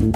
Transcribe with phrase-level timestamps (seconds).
[0.00, 0.06] We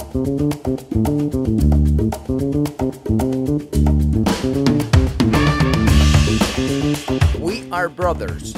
[7.70, 8.54] are brothers.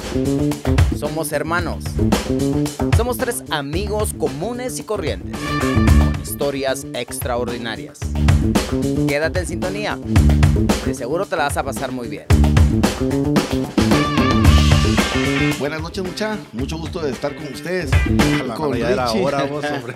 [0.97, 1.83] Somos hermanos.
[2.95, 7.99] Somos tres amigos comunes y corrientes, con historias extraordinarias.
[9.09, 9.99] Quédate en sintonía.
[10.85, 12.25] De seguro te la vas a pasar muy bien.
[15.59, 16.37] Buenas noches, mucha.
[16.53, 17.89] Mucho gusto de estar con ustedes.
[18.47, 18.93] La con Richie.
[19.23, 19.95] hora, vos, hombre.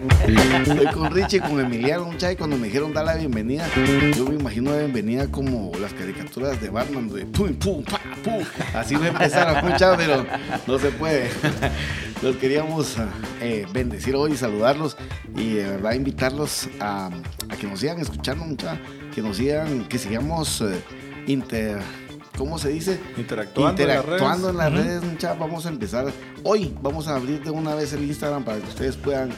[0.65, 2.31] Estoy con Richie, con Emiliano, mucha.
[2.31, 3.67] Y cuando me dijeron dar la bienvenida,
[4.15, 8.43] yo me imagino la bienvenida como las caricaturas de Batman, de pum, pum, pa, pum.
[8.73, 10.25] Así no empezaron, mucha, pero
[10.67, 11.29] no se puede.
[12.21, 12.97] Los queríamos
[13.41, 14.95] eh, bendecir hoy, saludarlos
[15.35, 17.09] y de verdad invitarlos a,
[17.49, 18.79] a que nos sigan escuchando, mucha.
[19.13, 20.81] Que nos sigan, que sigamos eh,
[21.27, 21.79] inter.
[22.41, 22.99] ¿Cómo se dice?
[23.17, 24.85] Interactuando en las Interactuando en las redes.
[24.87, 25.35] redes, mucha.
[25.35, 26.11] Vamos a empezar.
[26.43, 29.29] Hoy vamos a abrir de una vez el Instagram para que ustedes puedan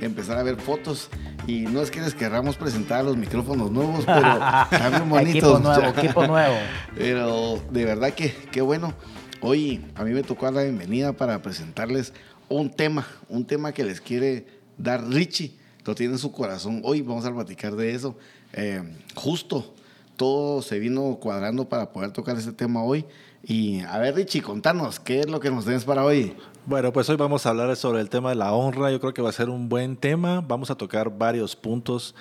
[0.00, 1.08] empezar a ver fotos.
[1.48, 4.38] Y no es que les querramos presentar los micrófonos nuevos, pero
[4.90, 5.34] bien bonitos.
[5.34, 6.54] Equipo nuevo, equipo nuevo.
[6.96, 8.94] Pero de verdad que qué bueno.
[9.40, 12.12] Hoy a mí me tocó dar la bienvenida para presentarles
[12.48, 14.46] un tema, un tema que les quiere
[14.78, 15.58] dar Richie.
[15.84, 16.80] Lo tiene en su corazón.
[16.84, 18.16] Hoy vamos a platicar de eso.
[18.52, 18.84] Eh,
[19.16, 19.74] justo
[20.16, 23.04] todo se vino cuadrando para poder tocar ese tema hoy.
[23.44, 26.36] Y a ver, Richie, contanos, ¿qué es lo que nos tienes para hoy?
[26.64, 28.92] Bueno, pues hoy vamos a hablar sobre el tema de la honra.
[28.92, 30.40] Yo creo que va a ser un buen tema.
[30.46, 32.14] Vamos a tocar varios puntos,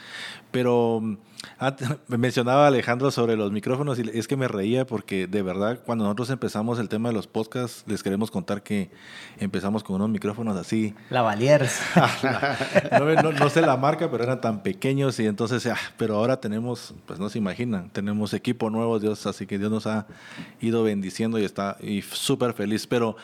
[0.52, 1.18] pero mm,
[2.08, 6.04] me mencionaba Alejandro sobre los micrófonos y es que me reía porque de verdad cuando
[6.04, 8.92] nosotros empezamos el tema de los podcasts, les queremos contar que
[9.40, 10.94] empezamos con unos micrófonos así.
[11.10, 11.80] Lavaliers.
[13.00, 16.16] No, me- no- no sé la marca, pero eran tan pequeños y entonces, ah, pero
[16.18, 20.06] ahora tenemos, pues no se imaginan, tenemos equipo nuevo, Dios, así que Dios nos ha
[20.60, 22.86] ido bendiciendo y está y súper feliz.
[22.88, 23.16] Pero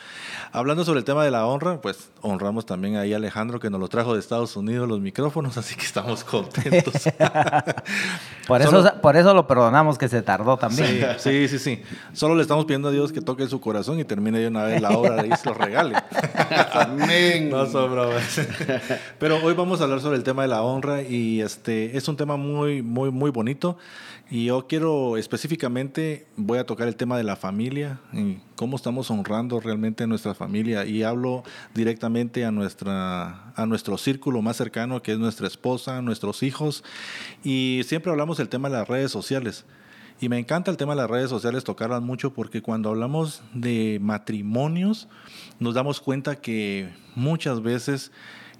[0.51, 3.79] hablando sobre el tema de la honra, pues honramos también ahí a Alejandro que nos
[3.79, 6.93] lo trajo de Estados Unidos los micrófonos, así que estamos contentos.
[8.47, 11.05] Por eso, Solo- por eso lo perdonamos que se tardó también.
[11.17, 11.81] Sí, sí, sí, sí.
[12.13, 14.81] Solo le estamos pidiendo a Dios que toque su corazón y termine de una vez
[14.81, 15.95] la obra y se lo regale.
[16.71, 17.49] Amén.
[17.49, 18.39] No son bromas.
[19.19, 22.15] Pero hoy vamos a hablar sobre el tema de la honra y este es un
[22.15, 23.77] tema muy, muy, muy bonito.
[24.29, 29.09] Y yo quiero específicamente, voy a tocar el tema de la familia, y cómo estamos
[29.09, 30.85] honrando realmente nuestra familia.
[30.85, 31.43] Y hablo
[31.73, 36.83] directamente a, nuestra, a nuestro círculo más cercano, que es nuestra esposa, nuestros hijos.
[37.41, 39.65] Y siempre hablamos del tema de las redes sociales.
[40.19, 43.99] Y me encanta el tema de las redes sociales, tocarlas mucho, porque cuando hablamos de
[44.01, 45.07] matrimonios,
[45.59, 48.11] nos damos cuenta que muchas veces,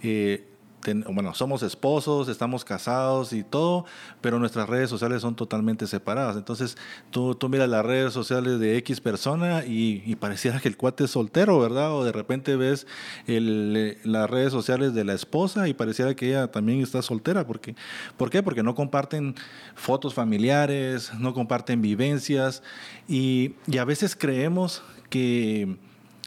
[0.02, 0.48] eh,
[0.82, 3.86] ten- bueno, somos esposos, estamos casados y todo,
[4.22, 6.38] pero nuestras redes sociales son totalmente separadas.
[6.38, 6.78] Entonces,
[7.12, 11.06] tú, tú miras las redes sociales de X persona y, y pareciera que el cuate
[11.06, 11.94] es soltero, ¿verdad?
[11.94, 12.88] O de repente ves
[13.28, 17.46] el, eh, las redes sociales de la esposa y pareciera que ella también está soltera.
[17.46, 17.76] Porque,
[18.18, 18.42] ¿Por qué?
[18.44, 19.36] Porque no comparten
[19.76, 22.64] fotos familiares, no comparten vivencias
[23.08, 25.78] y, y a veces creemos que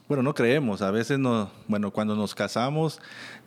[0.08, 3.00] bueno, no creemos, a veces no, bueno, cuando nos casamos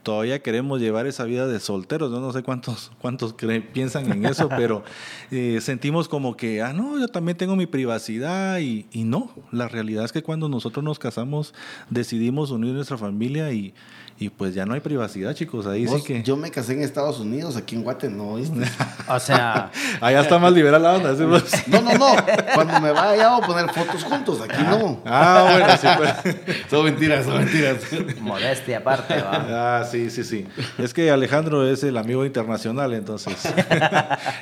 [0.04, 3.34] todavía queremos llevar esa vida de solteros, no, no sé cuántos, cuántos
[3.74, 4.84] piensan en eso, pero
[5.32, 9.68] eh, sentimos como que, ah, no, yo también tengo mi privacidad y, y no, la
[9.68, 11.54] realidad es que cuando nosotros nos casamos
[11.90, 13.74] decidimos unir nuestra familia y,
[14.20, 16.24] y pues ya no hay privacidad, chicos, ahí sí que...
[16.24, 18.60] Yo me casé en Estados Unidos, aquí en Guate no, ¿viste?
[19.08, 21.24] O sea, Allá está más liberal la onda, ¿sí?
[21.68, 22.16] No, no, no.
[22.54, 25.02] Cuando me vaya vamos a poner fotos juntos, aquí no.
[25.06, 26.64] Ah, bueno, sí, pues.
[26.70, 27.78] Son mentiras, son mentiras.
[28.22, 29.80] modestia aparte, va.
[29.80, 30.46] Ah, sí, sí, sí.
[30.78, 33.36] Es que Alejandro es el amigo internacional, entonces.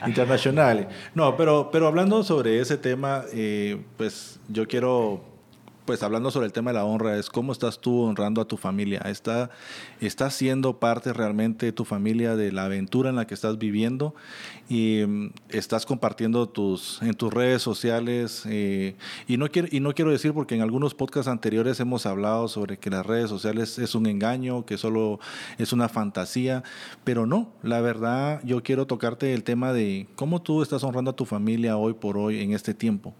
[0.06, 0.90] internacional.
[1.16, 5.24] No, pero, pero hablando sobre ese tema, eh, pues yo quiero,
[5.92, 8.56] pues hablando sobre el tema de la honra, es cómo estás tú honrando a tu
[8.56, 9.00] familia.
[9.00, 9.50] ¿Está,
[10.00, 14.16] ¿Estás siendo parte realmente de tu familia, de la aventura en la que estás viviendo?
[14.70, 18.44] Y mm, estás compartiendo tus, en tus redes sociales.
[18.46, 18.96] eh,
[19.28, 22.78] y, no quiero, y no quiero decir, porque en algunos podcasts anteriores hemos hablado sobre
[22.78, 25.20] que las redes sociales es un engaño, que solo
[25.58, 26.64] es una fantasía,
[27.04, 31.18] pero no, la verdad yo quiero tocarte el tema de cómo tú estás honrando a
[31.18, 33.14] tu familia hoy por hoy en este tiempo.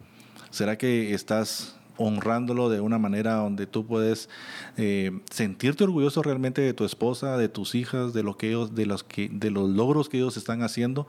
[0.48, 4.28] ¿Será que estás honrándolo de una manera donde tú puedes
[4.76, 8.86] eh, sentirte orgulloso realmente de tu esposa, de tus hijas, de lo que ellos, de
[8.86, 11.06] los que, de los logros que ellos están haciendo,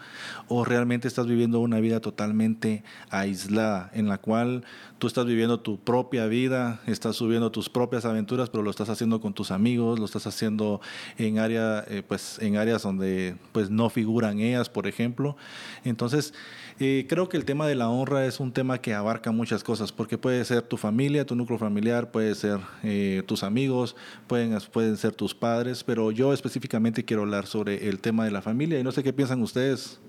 [0.48, 4.64] o realmente estás viviendo una vida totalmente aislada, en la cual
[5.00, 9.20] tú estás viviendo tu propia vida, estás subiendo tus propias aventuras, pero lo estás haciendo
[9.20, 10.80] con tus amigos, lo estás haciendo
[11.18, 15.36] en área, eh, pues en áreas donde pues no figuran ellas, por ejemplo.
[15.84, 16.34] Entonces,
[16.80, 19.92] eh, creo que el tema de la honra es un tema que abarca muchas cosas,
[19.92, 24.98] porque puede ser tu familia, tu núcleo familiar, puede ser eh, tus amigos, pueden, pueden
[24.98, 28.84] ser tus padres, pero yo específicamente quiero hablar sobre el tema de la familia y
[28.84, 30.02] no sé qué piensan ustedes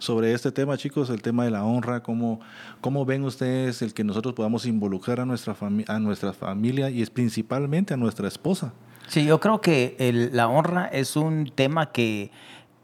[0.00, 2.40] sobre este tema, chicos, el tema de la honra, cómo,
[2.80, 5.54] cómo ven ustedes el que nosotros podamos involucrar a nuestra,
[5.86, 8.72] a nuestra familia y es principalmente a nuestra esposa.
[9.06, 12.32] Sí, yo creo que el- la honra es un tema que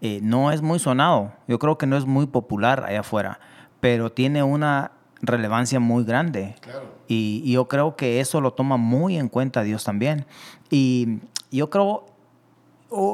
[0.01, 1.33] eh, no es muy sonado.
[1.49, 3.41] Yo creo que no es muy popular allá afuera,
[3.81, 6.55] pero tiene una relevancia muy grande.
[6.61, 6.96] Claro.
[7.09, 10.27] Y, y yo creo que eso lo toma muy en cuenta Dios también.
[10.71, 11.21] Y
[11.51, 12.07] yo creo,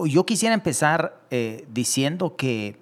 [0.07, 2.77] yo quisiera empezar eh, diciendo que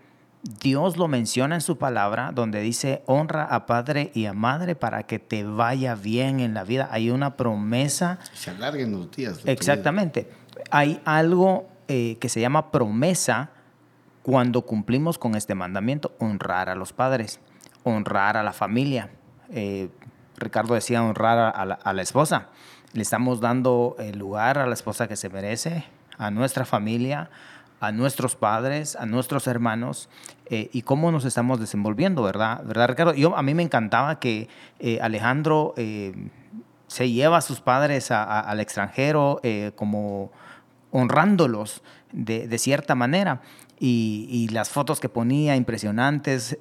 [0.61, 5.03] Dios lo menciona en su palabra, donde dice, honra a padre y a madre para
[5.03, 6.89] que te vaya bien en la vida.
[6.91, 9.41] Hay una promesa Se alarguen los días.
[9.45, 10.31] Exactamente.
[10.71, 13.51] Hay algo eh, que se llama promesa
[14.23, 17.41] cuando cumplimos con este mandamiento, honrar a los padres,
[17.85, 19.11] honrar a la familia.
[19.51, 19.89] Eh,
[20.41, 22.49] Ricardo decía honrar a, la, esposa.
[22.93, 25.85] Le estamos dando el lugar a la esposa que se merece,
[26.19, 27.31] a nuestra familia,
[27.79, 30.09] a nuestros padres, a nuestros hermanos
[30.47, 32.63] eh, y cómo nos estamos desenvolviendo, ¿verdad?
[32.65, 33.15] ¿Verdad, Ricardo?
[33.15, 34.49] Yo, a mí me encantaba que
[34.81, 36.15] eh, Alejandro eh,
[36.89, 39.41] se lleva a sus padres al extranjero
[39.77, 40.33] como
[40.91, 41.83] honrándolos
[42.13, 43.43] de, cierta manera.
[43.79, 46.59] Y, las fotos que ponía impresionantes,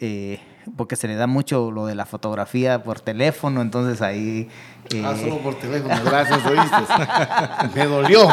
[0.77, 4.47] porque se le da mucho lo de la fotografía por teléfono, entonces ahí...
[4.93, 7.75] eh, Ah, solo por teléfono, gracias, oíste.
[7.75, 8.27] Me dolió.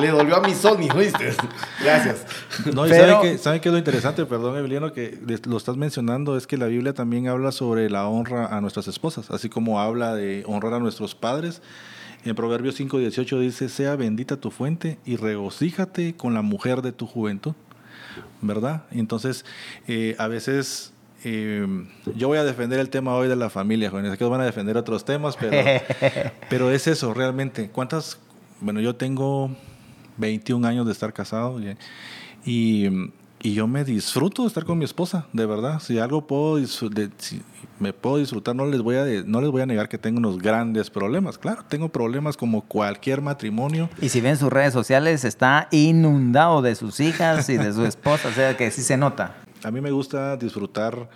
[0.00, 1.34] Le dolió a mi Sony, oíste.
[1.82, 2.24] Gracias.
[2.72, 4.24] No, y Pero- ¿saben qué, ¿saben qué es lo interesante?
[4.26, 8.46] Perdón, Emiliano, que lo estás mencionando, es que la Biblia también habla sobre la honra
[8.56, 11.62] a nuestras esposas, así como habla de honrar a nuestros padres.
[12.24, 16.90] En Proverbios 5, 18 dice, sea bendita tu fuente y regocíjate con la mujer de
[16.92, 17.52] tu juventud,
[18.40, 18.82] ¿verdad?
[18.90, 19.44] Entonces,
[19.88, 20.92] eh, a veces...
[21.24, 21.66] eh,
[22.14, 24.76] yo voy a defender el tema hoy de la familia, jóvenes, que van a defender
[24.76, 25.56] otros temas, pero,
[26.50, 27.68] pero es eso, realmente.
[27.70, 28.18] ¿Cuántas?
[28.60, 29.50] Bueno, yo tengo
[30.18, 31.76] 21 años de estar casado y,
[32.44, 35.78] y, yo me disfruto de estar con mi esposa, de verdad.
[35.80, 37.42] Si algo puedo de- si
[37.78, 40.18] me puedo disfrutar, no les voy a de- no les voy a negar que tengo
[40.18, 41.38] unos grandes problemas.
[41.38, 43.88] Claro, tengo problemas como cualquier matrimonio.
[44.00, 48.28] Y si ven sus redes sociales, está inundado de sus hijas y de su esposa,
[48.28, 49.36] o sea que sí se nota.
[49.66, 51.10] A mí me gusta disfrutar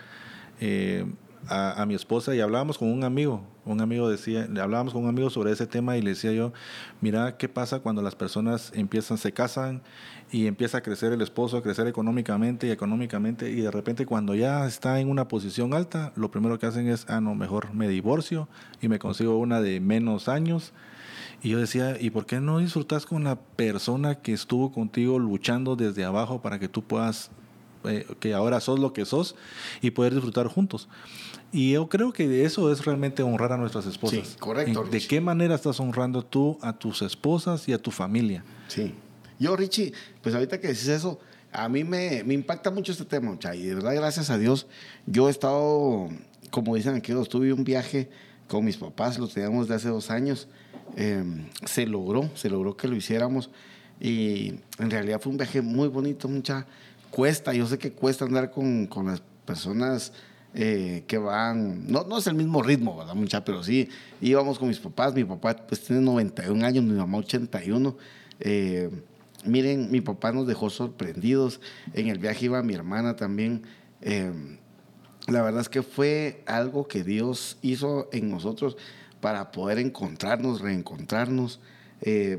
[0.59, 1.07] eh,
[1.47, 3.45] a, a mi esposa y hablábamos con un amigo.
[3.65, 6.53] Un amigo decía, hablábamos con un amigo sobre ese tema y le decía yo,
[7.01, 9.83] mira qué pasa cuando las personas empiezan, se casan
[10.33, 14.35] y empieza a crecer el esposo, a crecer económicamente y económicamente y de repente cuando
[14.35, 17.87] ya está en una posición alta, lo primero que hacen es, ah, no, mejor me
[17.87, 18.49] divorcio
[18.83, 20.73] y me consigo una de menos años.
[21.41, 25.77] Y yo decía, ¿y por qué no disfrutas con la persona que estuvo contigo luchando
[25.77, 27.31] desde abajo para que tú puedas
[27.85, 29.35] eh, que ahora sos lo que sos
[29.81, 30.89] y poder disfrutar juntos.
[31.53, 34.29] Y yo creo que eso es realmente honrar a nuestras esposas.
[34.29, 38.45] Sí, correcto, ¿De qué manera estás honrando tú a tus esposas y a tu familia?
[38.69, 38.95] Sí.
[39.39, 39.93] Yo, Richie,
[40.23, 41.19] pues ahorita que decís eso,
[41.53, 44.67] a mí me, me impacta mucho este tema, mucha, y de verdad, gracias a Dios,
[45.07, 46.09] yo he estado,
[46.51, 48.09] como dicen aquí, yo tuve un viaje
[48.47, 50.47] con mis papás, lo teníamos de hace dos años,
[50.97, 51.25] eh,
[51.65, 53.51] se logró, se logró que lo hiciéramos,
[54.01, 56.67] y en realidad fue un viaje muy bonito, mucha
[57.11, 60.13] cuesta, yo sé que cuesta andar con, con las personas
[60.53, 63.45] eh, que van, no, no es el mismo ritmo, ¿verdad, mucha?
[63.45, 63.89] Pero sí,
[64.21, 67.97] íbamos con mis papás, mi papá pues tiene 91 años, mi mamá 81.
[68.41, 68.91] Eh,
[69.45, 71.61] miren, mi papá nos dejó sorprendidos,
[71.95, 73.63] en el viaje iba mi hermana también.
[74.01, 74.33] Eh,
[75.29, 78.77] la verdad es que fue algo que Dios hizo en nosotros
[79.21, 81.61] para poder encontrarnos, reencontrarnos,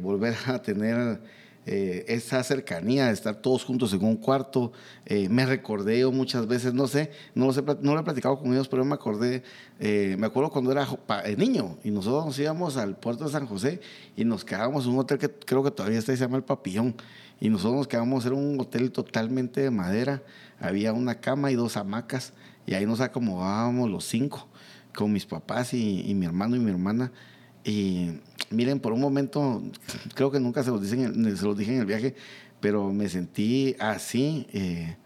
[0.02, 1.22] volver a tener
[1.68, 4.72] eh, esa cercanía de estar todos juntos en un cuarto.
[5.06, 8.40] Eh, me recordé yo muchas veces, no sé, no, lo sé, no lo he platicado
[8.40, 9.44] con ellos, pero me acordé,
[9.80, 10.88] eh, me acuerdo cuando era
[11.38, 13.80] niño y nosotros nos íbamos al puerto de San José
[14.16, 16.96] y nos quedábamos en un hotel que creo que todavía está, se llama El Papillón.
[17.40, 20.22] Y nosotros nos quedamos, era un hotel totalmente de madera,
[20.60, 22.34] había una cama y dos hamacas
[22.68, 24.48] y ahí nos acomodábamos los cinco
[24.96, 27.12] con mis papás y, mi hermano y mi hermana.
[28.52, 29.64] Miren, por un momento,
[30.16, 32.16] creo que nunca se los, dicen, en- se los dije en el viaje,
[32.60, 34.48] pero me sentí así.
[34.54, 34.98] eh,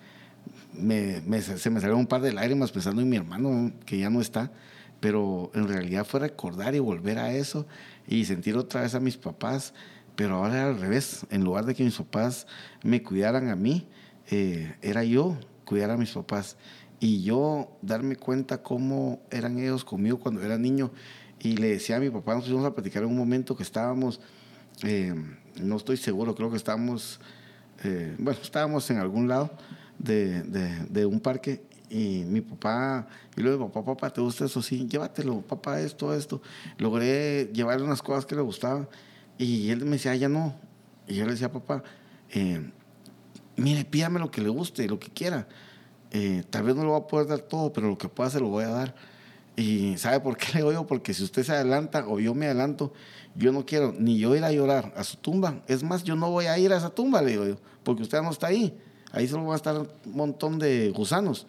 [0.74, 4.10] me, me- se me salieron un par de lágrimas pensando en mi hermano, que ya
[4.10, 4.52] no está.
[5.00, 7.66] Pero en realidad fue recordar y volver a eso
[8.08, 9.74] y sentir otra vez a mis papás.
[10.16, 11.26] Pero ahora era al revés.
[11.30, 12.48] En lugar de que mis papás
[12.84, 13.88] me cuidaran a mí,
[14.32, 16.58] eh, era yo cuidar a mis papás.
[17.00, 20.92] Y yo darme cuenta cómo eran ellos conmigo cuando era niño.
[21.40, 24.20] Y le decía a mi papá, nos pusimos a platicar en un momento que estábamos,
[24.84, 25.14] eh,
[25.62, 27.20] no estoy seguro, creo que estábamos,
[27.84, 29.52] eh, bueno, estábamos en algún lado
[30.00, 30.42] de,
[30.90, 34.62] de- un parque y mi papá, y luego, papá, papá, ¿te gusta eso?
[34.62, 36.42] Sí, llévatelo, papá, esto, esto.
[36.78, 38.88] Logré llevarle unas cosas que le gustaban
[39.38, 40.56] y él me decía, ya no.
[41.08, 41.84] Y yo le decía, papá,
[42.32, 42.72] eh,
[43.56, 45.48] mire, pídame lo que le guste, lo que quiera.
[46.12, 48.40] Eh, tal vez no lo va a poder dar todo, pero lo que pueda se
[48.40, 48.96] lo voy a dar.
[49.58, 52.92] Y ¿sabe por qué le digo Porque si usted se adelanta o yo me adelanto,
[53.36, 55.62] yo no quiero ni yo ir a llorar a su tumba.
[55.68, 58.32] Es más, yo no voy a ir a esa tumba, le digo porque usted no
[58.32, 58.78] está ahí.
[59.12, 61.48] Ahí solo van a estar un montón de gusanos.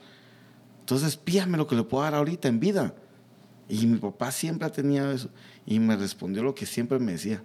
[0.81, 2.95] Entonces, pídame lo que le puedo dar ahorita en vida.
[3.69, 5.31] Y mi papá siempre ha tenido eso.
[5.67, 7.43] Y me respondió lo que siempre me decía.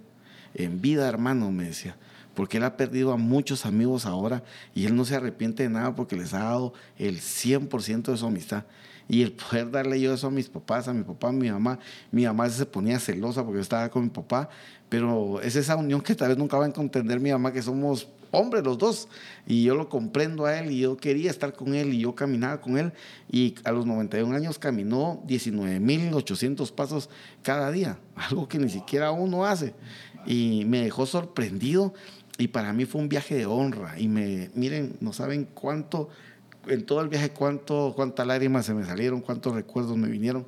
[0.54, 1.96] En vida, hermano, me decía.
[2.34, 5.94] Porque él ha perdido a muchos amigos ahora y él no se arrepiente de nada
[5.94, 8.64] porque les ha dado el 100% de su amistad.
[9.12, 11.78] Y el poder darle yo eso a mis papás, a mi papá, a mi mamá.
[12.10, 14.48] Mi mamá se ponía celosa porque yo estaba con mi papá,
[14.88, 18.08] pero es esa unión que tal vez nunca va a entender mi mamá, que somos
[18.30, 19.08] hombres los dos.
[19.46, 22.62] Y yo lo comprendo a él y yo quería estar con él y yo caminaba
[22.62, 22.94] con él.
[23.30, 27.10] Y a los 91 años caminó 19.800 pasos
[27.42, 29.74] cada día, algo que ni siquiera uno hace.
[30.24, 31.92] Y me dejó sorprendido
[32.38, 34.00] y para mí fue un viaje de honra.
[34.00, 36.08] Y me, miren, no saben cuánto
[36.66, 40.46] en todo el viaje cuánto, cuántas lágrimas se me salieron, cuántos recuerdos me vinieron,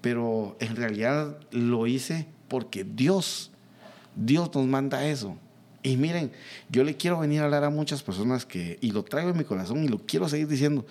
[0.00, 3.50] pero en realidad lo hice porque Dios,
[4.16, 5.36] Dios nos manda eso.
[5.82, 6.30] Y miren,
[6.68, 9.44] yo le quiero venir a hablar a muchas personas que, y lo traigo en mi
[9.44, 10.84] corazón y lo quiero seguir diciendo,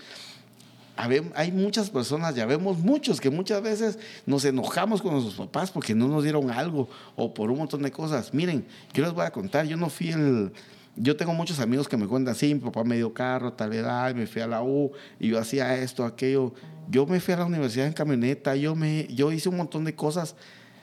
[1.35, 5.95] hay muchas personas, ya vemos muchos que muchas veces nos enojamos con nuestros papás porque
[5.95, 8.33] no nos dieron algo o por un montón de cosas.
[8.33, 10.51] Miren, yo les voy a contar, yo no fui el,
[10.95, 14.13] yo tengo muchos amigos que me cuentan, sí, mi papá me dio carro, tal edad,
[14.15, 16.53] me fui a la U, y yo hacía esto, aquello.
[16.89, 19.95] Yo me fui a la universidad en camioneta, yo, me, yo hice un montón de
[19.95, 20.35] cosas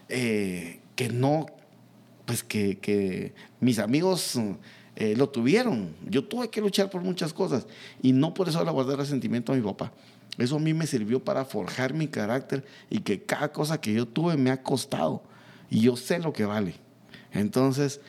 [0.08, 1.46] eh, que no,
[2.24, 4.38] pues que, que mis amigos
[4.96, 5.94] eh, lo tuvieron.
[6.08, 7.66] Yo tuve que luchar por muchas cosas
[8.02, 9.92] y no por eso le guardé resentimiento a mi papá.
[10.38, 14.06] Eso a mí me sirvió para forjar mi carácter y que cada cosa que yo
[14.06, 15.22] tuve me ha costado
[15.70, 16.74] y yo sé lo que vale.
[17.32, 18.00] Entonces,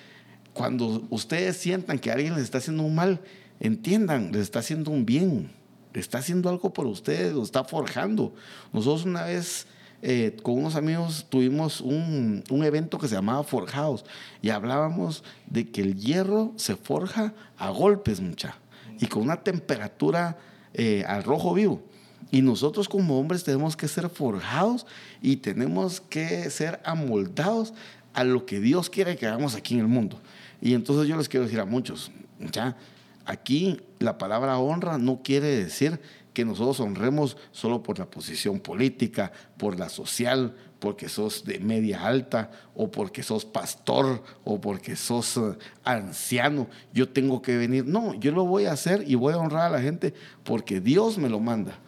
[0.58, 3.22] cuando ustedes sientan que alguien les está haciendo un mal,
[3.60, 5.52] entiendan, les está haciendo un bien,
[5.94, 8.34] está haciendo algo por ustedes, lo está forjando.
[8.74, 9.68] Nosotros una vez
[10.02, 14.04] eh, con unos amigos tuvimos un, evento que se llamaba Forjados
[14.42, 18.58] y hablábamos de que el hierro se forja a golpes, mucha,
[19.00, 20.40] y con una temperatura
[20.74, 21.84] eh, al rojo vivo.
[22.32, 24.88] Y nosotros como hombres tenemos que ser forjados
[25.22, 27.76] y tenemos que ser amoldados
[28.18, 30.20] a lo que Dios quiere que hagamos aquí en el mundo.
[30.62, 32.12] Y entonces yo les quiero decir a muchos,
[32.52, 32.78] ya,
[33.26, 36.00] aquí la palabra honra no quiere decir
[36.34, 42.06] que nosotros honremos solo por la posición política, por la social, porque sos de media
[42.06, 46.68] alta o porque sos pastor o porque sos eh, anciano.
[46.94, 47.86] Yo tengo que venir.
[47.86, 51.18] No, yo lo voy a hacer y voy a honrar a la gente porque Dios
[51.18, 51.80] me lo manda.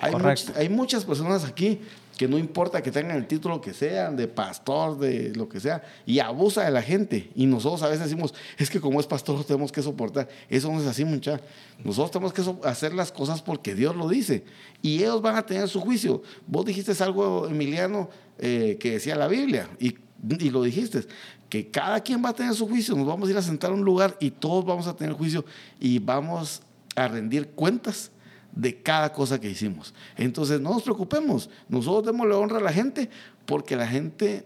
[0.00, 0.14] Hay,
[0.54, 1.80] hay muchas personas aquí
[2.16, 5.82] que no importa que tengan el título que sean, de pastor, de lo que sea,
[6.06, 7.30] y abusa de la gente.
[7.34, 10.28] Y nosotros a veces decimos, es que como es pastor tenemos que soportar.
[10.48, 11.40] Eso no es así, mucha.
[11.84, 14.44] Nosotros tenemos que hacer las cosas porque Dios lo dice.
[14.80, 16.22] Y ellos van a tener su juicio.
[16.46, 18.08] Vos dijiste algo, Emiliano,
[18.38, 19.96] eh, que decía la Biblia, y,
[20.38, 21.02] y lo dijiste,
[21.50, 22.96] que cada quien va a tener su juicio.
[22.96, 25.44] Nos vamos a ir a sentar a un lugar y todos vamos a tener juicio
[25.78, 26.62] y vamos
[26.94, 28.10] a rendir cuentas
[28.56, 29.94] de cada cosa que hicimos.
[30.16, 33.08] Entonces, no nos preocupemos, nosotros démosle honra a la gente
[33.44, 34.44] porque la gente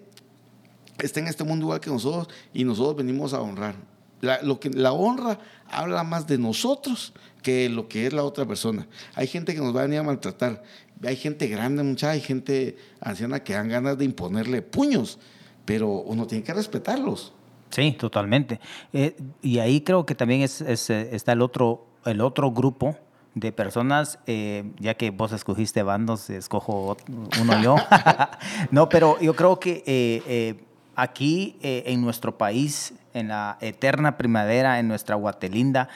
[0.98, 3.76] está en este mundo igual que nosotros y nosotros venimos a honrar.
[4.20, 8.44] La, lo que, la honra habla más de nosotros que lo que es la otra
[8.44, 8.86] persona.
[9.14, 10.62] Hay gente que nos va a venir a maltratar,
[11.02, 15.18] hay gente grande, mucha, hay gente anciana que dan ganas de imponerle puños,
[15.64, 17.32] pero uno tiene que respetarlos.
[17.70, 18.60] Sí, totalmente.
[18.92, 22.98] Eh, y ahí creo que también es, está el otro, el otro grupo
[23.34, 26.96] de personas, eh, ya que vos escogiste bandos, escojo
[27.40, 27.76] uno yo.
[28.70, 30.64] no, pero yo creo que eh, eh,
[30.96, 35.88] aquí en nuestro país, en la eterna primavera, en nuestra Guatelinda,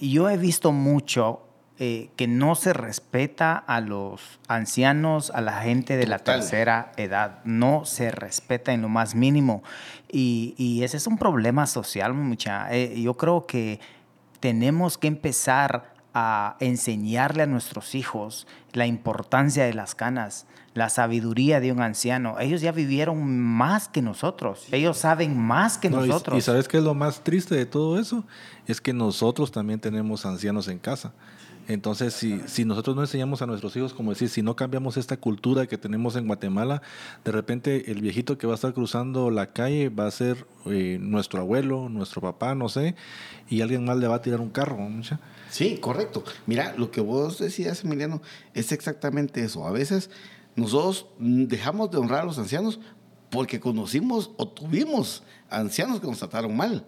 [0.00, 1.42] yo he visto mucho
[1.76, 7.38] que no se respeta a los ancianos, a la gente de la tercera edad.
[7.44, 9.62] No se respeta en lo más mínimo.
[10.10, 12.72] Y, y ese es un problema social, mucha.
[12.72, 13.80] yo creo que
[14.40, 21.60] tenemos que empezar a enseñarle a nuestros hijos la importancia de las canas, la sabiduría
[21.60, 22.38] de un anciano.
[22.40, 24.66] Ellos ya vivieron más que nosotros.
[24.72, 26.38] Ellos saben más que nosotros.
[26.38, 28.24] Y, sabes qué es lo más triste de todo eso?
[28.66, 31.12] Es que nosotros también tenemos ancianos en casa.
[31.68, 35.18] Entonces, si, si nosotros no enseñamos a nuestros hijos, como decir, si no cambiamos esta
[35.18, 36.80] cultura que tenemos en Guatemala,
[37.24, 40.96] de repente el viejito que va a estar cruzando la calle va a ser eh,
[40.98, 42.96] nuestro abuelo, nuestro papá, no sé,
[43.50, 44.78] y alguien más le va a tirar un carro.
[45.50, 46.24] Sí, correcto.
[46.46, 48.22] Mira, lo que vos decías, Emiliano,
[48.54, 49.66] es exactamente eso.
[49.66, 50.10] A veces
[50.56, 52.80] nosotros dejamos de honrar a los ancianos
[53.30, 56.86] porque conocimos o tuvimos ancianos que nos trataron mal,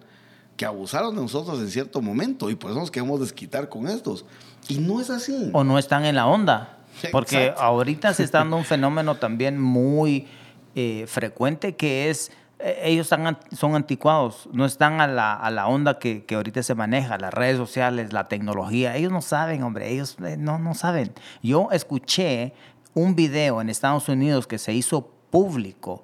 [0.57, 4.25] que abusaron de nosotros en cierto momento y por eso nos queremos desquitar con estos.
[4.67, 5.49] Y no es así.
[5.53, 6.77] O no están en la onda.
[7.11, 7.61] Porque Exacto.
[7.61, 10.27] ahorita se está dando un fenómeno también muy
[10.75, 15.67] eh, frecuente que es, eh, ellos están, son anticuados, no están a la, a la
[15.67, 18.95] onda que, que ahorita se maneja, las redes sociales, la tecnología.
[18.95, 21.11] Ellos no saben, hombre, ellos eh, no, no saben.
[21.41, 22.53] Yo escuché
[22.93, 26.03] un video en Estados Unidos que se hizo público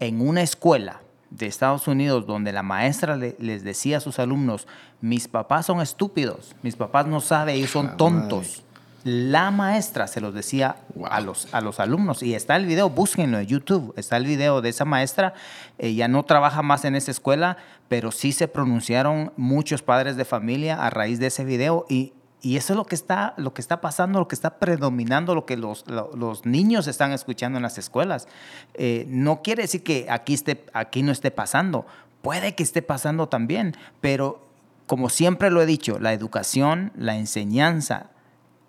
[0.00, 4.66] en una escuela de Estados Unidos donde la maestra le- les decía a sus alumnos,
[5.00, 8.62] mis papás son estúpidos, mis papás no saben, ellos son Ah, tontos.
[9.04, 10.76] La maestra se los decía
[11.08, 12.22] a, los, a los alumnos.
[12.22, 13.94] Y está el video, búsquenlo en YouTube.
[13.96, 15.34] Está el video de esa maestra.
[15.78, 17.56] Ella no trabaja más en esa escuela,
[17.88, 21.86] pero sí se pronunciaron muchos padres de familia a raíz de ese video.
[21.88, 25.34] Y, y eso es lo que, está, lo que está pasando, lo que está predominando,
[25.34, 28.28] lo que los, lo- los niños están escuchando en las escuelas.
[28.74, 31.84] Eh, no quiere decir que aquí, esté, aquí no esté pasando.
[32.22, 34.46] Puede que esté pasando también, pero
[34.86, 38.10] como siempre lo he dicho, la educación, la enseñanza,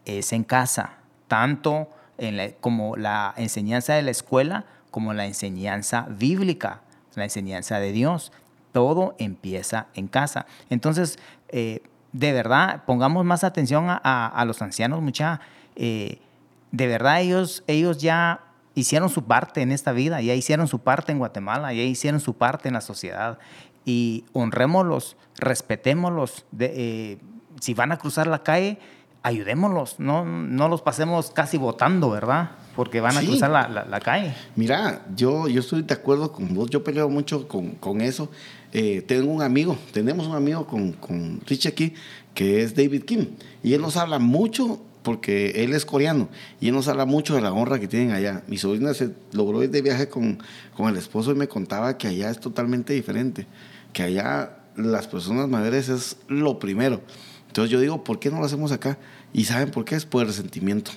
[0.06, 0.94] es en casa,
[1.28, 6.82] tanto en la- como la enseñanza de la escuela como la enseñanza bíblica,
[7.14, 8.32] la enseñanza de Dios.
[8.72, 10.48] Todo empieza en casa.
[10.72, 15.42] Entonces, eh, de verdad, pongamos más atención a, los ancianos, mucha.
[15.76, 16.20] eh,
[16.72, 18.42] de verdad, ellos, ellos ya
[18.76, 22.36] hicieron su parte en esta vida, ya hicieron su parte en Guatemala, ya hicieron su
[22.36, 23.40] parte en la sociedad.
[23.86, 26.46] Y honrémoslos, respetémoslos.
[26.60, 27.18] Eh,
[27.60, 28.80] si van a cruzar la calle,
[29.24, 32.52] ayudémoslos, no, no los pasemos casi votando, ¿verdad?
[32.76, 33.28] Porque van a Sí.
[33.28, 34.34] cruzar la, la- la calle.
[34.56, 38.30] Mira, yo, yo estoy de acuerdo con vos, yo peleo mucho con, con eso.
[38.72, 41.94] Eh, tengo un amigo, tenemos un amigo con, con Rich aquí,
[42.34, 43.28] que es David Kim,
[43.64, 46.30] y él nos habla mucho, porque él es coreano,
[46.62, 48.44] y él nos habla mucho de la honra que tienen allá.
[48.48, 50.40] Mi sobrina se logró ir de viaje con,
[50.78, 53.48] con el esposo y me contaba que allá es totalmente diferente,
[53.92, 57.02] que allá las personas mayores es lo primero.
[57.50, 58.98] Entonces yo digo, ¿por qué no lo hacemos acá?
[59.34, 59.96] ¿Y saben por qué?
[59.96, 60.92] Es por el resentimiento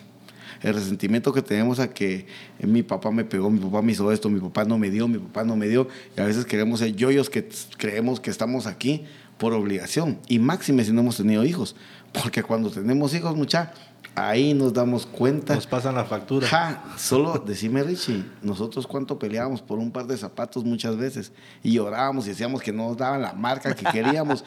[0.62, 2.26] el resentimiento que tenemos a que
[2.58, 5.08] eh, mi papá me pegó, mi papá me hizo esto, mi papá no me dio,
[5.08, 8.66] mi papá no me dio, y a veces queremos ser yoyos que creemos que estamos
[8.66, 9.04] aquí
[9.38, 11.74] por obligación, y máxime si no hemos tenido hijos,
[12.12, 13.72] porque cuando tenemos hijos, mucha,
[14.14, 15.54] ahí nos damos cuenta.
[15.54, 16.46] Nos pasan la factura.
[16.46, 21.72] Ja, solo decime Richie, nosotros cuánto peleábamos por un par de zapatos muchas veces y
[21.72, 24.44] llorábamos y decíamos que no nos daban la marca que queríamos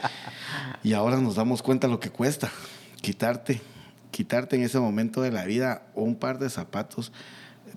[0.84, 2.52] y ahora nos damos cuenta lo que cuesta
[3.02, 3.62] quitarte,
[4.12, 7.12] quitarte en ese momento de la vida un par de zapatos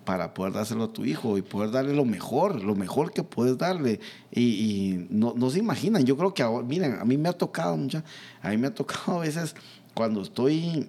[0.05, 3.59] para poder dárselo a tu hijo y poder darle lo mejor, lo mejor que puedes
[3.59, 4.01] darle.
[4.31, 7.35] Y, y no, no se imaginan, yo creo que ahora, miren, a mí me ha
[7.35, 8.05] tocado mucha,
[8.40, 9.55] a mí me ha tocado a veces
[9.92, 10.88] cuando estoy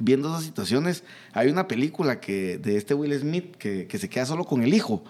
[0.00, 4.26] viendo esas situaciones, hay una película que, de este Will Smith que, que se queda
[4.26, 5.04] solo con el hijo.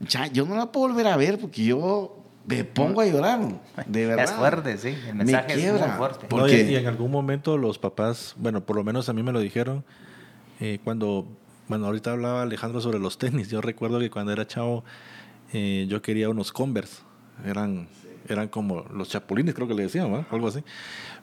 [0.00, 3.40] Ya, yo no la puedo volver a ver porque yo me pongo a llorar,
[3.86, 4.24] de verdad.
[4.24, 4.88] Es fuerte, sí.
[4.88, 6.26] El Me mensaje es muy fuerte.
[6.30, 9.40] No, y, en algún momento los papás, bueno, por lo menos a mí me lo
[9.40, 9.84] dijeron,
[10.60, 11.26] eh, cuando,
[11.68, 14.84] bueno, ahorita hablaba Alejandro sobre los tenis, yo recuerdo que cuando era chavo
[15.52, 17.02] eh, yo quería unos Converse,
[17.46, 17.88] eran,
[18.28, 20.26] eran como los chapulines, creo que le decían, ¿va?
[20.30, 20.64] algo así,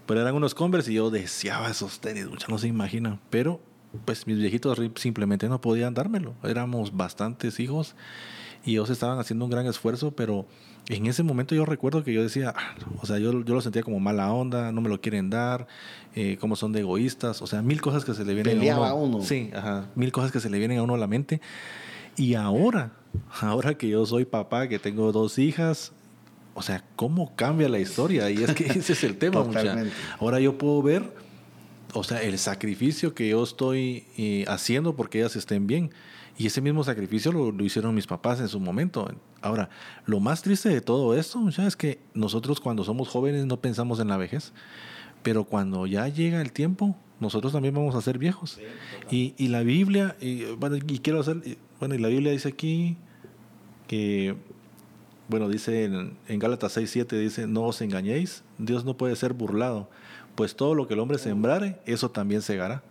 [0.09, 3.59] pero eran unos Converse y yo deseaba esos tenis, muchas no se imaginan, pero
[4.05, 7.93] pues mis viejitos simplemente no podían dármelo, éramos bastantes hijos
[8.65, 10.47] y ellos estaban haciendo un gran esfuerzo, pero
[10.87, 13.83] en ese momento yo recuerdo que yo decía, "Ah, o sea, yo, yo lo sentía
[13.83, 15.67] como mala onda, no me lo quieren dar,
[16.15, 18.93] eh, como son de egoístas, o sea, mil cosas que se le vienen Peleaba a
[18.95, 19.17] uno.
[19.17, 19.23] uno.
[19.23, 21.39] Sí, ajá, mil cosas que se le vienen a uno a la mente.
[22.17, 22.93] Y ahora,
[23.41, 25.91] ahora que yo soy papá, que tengo dos hijas,
[26.59, 28.29] o sea, ¿cómo cambia la historia?
[28.29, 29.81] Y es que ese es el tema, mucha.
[30.19, 31.03] Ahora yo puedo ver,
[31.93, 35.91] o sea, el sacrificio que yo estoy eh, haciendo porque ellas estén bien.
[36.37, 39.09] Y ese mismo sacrificio lo, lo hicieron mis papás en su momento.
[39.41, 39.69] Ahora,
[40.05, 44.01] lo más triste de todo esto, mucha, es que nosotros cuando somos jóvenes no pensamos
[44.01, 44.51] en la vejez.
[45.23, 48.59] Pero cuando ya llega el tiempo, nosotros también vamos a ser viejos.
[49.09, 52.97] y, y la Biblia, y, bueno, y quiero hacer, bueno, y la Biblia dice aquí
[53.87, 54.35] que,
[55.29, 59.33] bueno, dice en, en Gálatas 6, 7, dice, no os engañéis, Dios no puede ser
[59.33, 59.89] burlado,
[60.35, 62.83] pues todo lo que el hombre sembrare, eso también segará.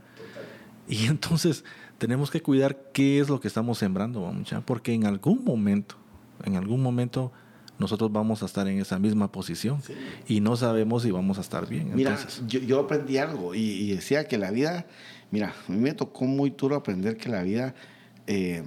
[0.88, 1.64] Y entonces
[1.98, 5.96] tenemos que cuidar qué es lo que estamos sembrando, mucha, porque en algún momento,
[6.44, 7.32] en algún momento
[7.78, 9.80] nosotros vamos a estar en esa misma posición
[10.26, 11.94] y no sabemos si vamos a estar bien.
[11.94, 14.86] Mira, Entonces, yo, yo aprendí algo y, y decía que la vida,
[15.30, 17.74] mira, a mí me tocó muy duro aprender que la vida
[18.26, 18.62] eh,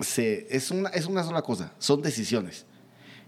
[0.00, 2.66] se, es, una, es una sola cosa, son decisiones.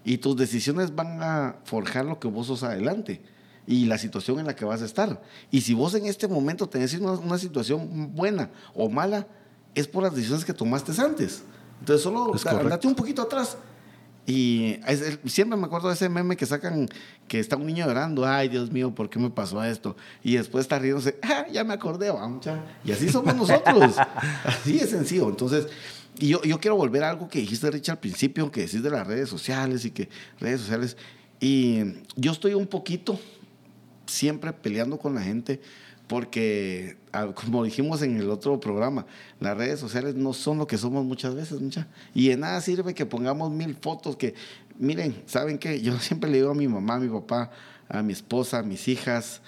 [0.04, 3.22] Y tus decisiones van a forjar lo que vos sos adelante
[3.66, 5.20] y la situación en la que vas a estar.
[5.50, 9.26] Y si vos en este momento tenés una, una situación buena o mala,
[9.74, 11.42] es por las decisiones que tomaste antes.
[11.80, 12.32] Entonces solo
[12.64, 13.56] andate un poquito atrás.
[14.26, 16.88] Y es- siempre me acuerdo de ese meme que sacan,
[17.28, 19.96] que está un niño llorando, ay Dios mío, ¿por qué me pasó esto?
[20.22, 22.62] Y después está riéndose, ah, ya me acordé, va, mucha".
[22.84, 23.96] Y así somos nosotros.
[24.44, 25.28] así es sencillo.
[25.28, 25.66] Entonces,
[26.18, 28.90] y yo, yo quiero volver a algo que dijiste, Richard, al principio, que decís de
[28.90, 30.96] las redes sociales y que redes sociales.
[31.40, 31.82] Y
[32.16, 33.18] yo estoy un poquito
[34.06, 35.60] siempre peleando con la gente
[36.10, 39.06] porque, ah, como dijimos en el otro programa,
[39.38, 41.86] las redes sociales no son lo que somos muchas veces, mucha.
[42.14, 44.34] Y de nada sirve que pongamos mil fotos que,
[44.76, 45.80] miren, ¿saben qué?
[45.80, 47.52] Yo siempre le digo a mi mamá, a mi papá,
[47.88, 49.40] a mi esposa, a mis hijas,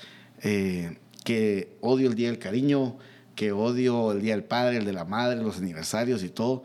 [0.44, 2.96] eh, que odio el Día del Cariño,
[3.34, 6.64] que odio el Día del Padre, el de la Madre, los aniversarios y todo.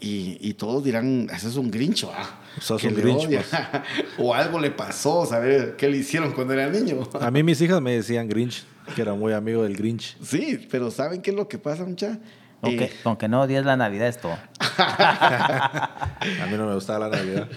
[0.00, 3.42] Y, y todos dirán, ese es un grincho, ah, Sos que un le grinch, odia".
[4.18, 7.08] o algo le pasó, saber qué le hicieron cuando era niño.
[7.20, 10.16] a mí mis hijas me decían Grinch, que era muy amigo del Grinch.
[10.20, 12.18] Sí, pero ¿saben qué es lo que pasa, mucha?
[12.60, 14.36] Aunque, Eh, aunque no odies la Navidad es todo.
[14.78, 17.48] A mí no me gustaba la Navidad.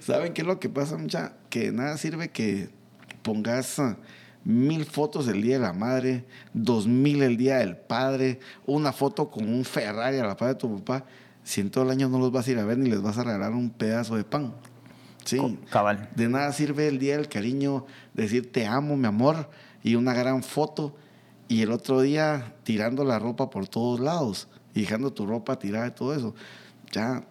[0.00, 1.34] ¿Saben qué es lo que pasa, mucha?
[1.50, 2.70] Que nada sirve que
[3.22, 3.80] pongas
[4.44, 9.30] mil fotos el Día de la Madre, dos mil el Día del Padre, una foto
[9.30, 11.04] con un Ferrari a la par de tu papá,
[11.44, 13.18] si en todo el año no los vas a ir a ver ni les vas
[13.18, 14.54] a regalar un pedazo de pan.
[15.24, 15.58] Sí.
[15.70, 16.10] Cabal.
[16.16, 19.48] De nada sirve el Día del Cariño, decir te amo, mi amor,
[19.82, 20.96] y una gran foto,
[21.48, 25.86] y el otro día tirando la ropa por todos lados, y dejando tu ropa tirada
[25.88, 26.34] y todo eso.
[26.92, 27.24] Ya,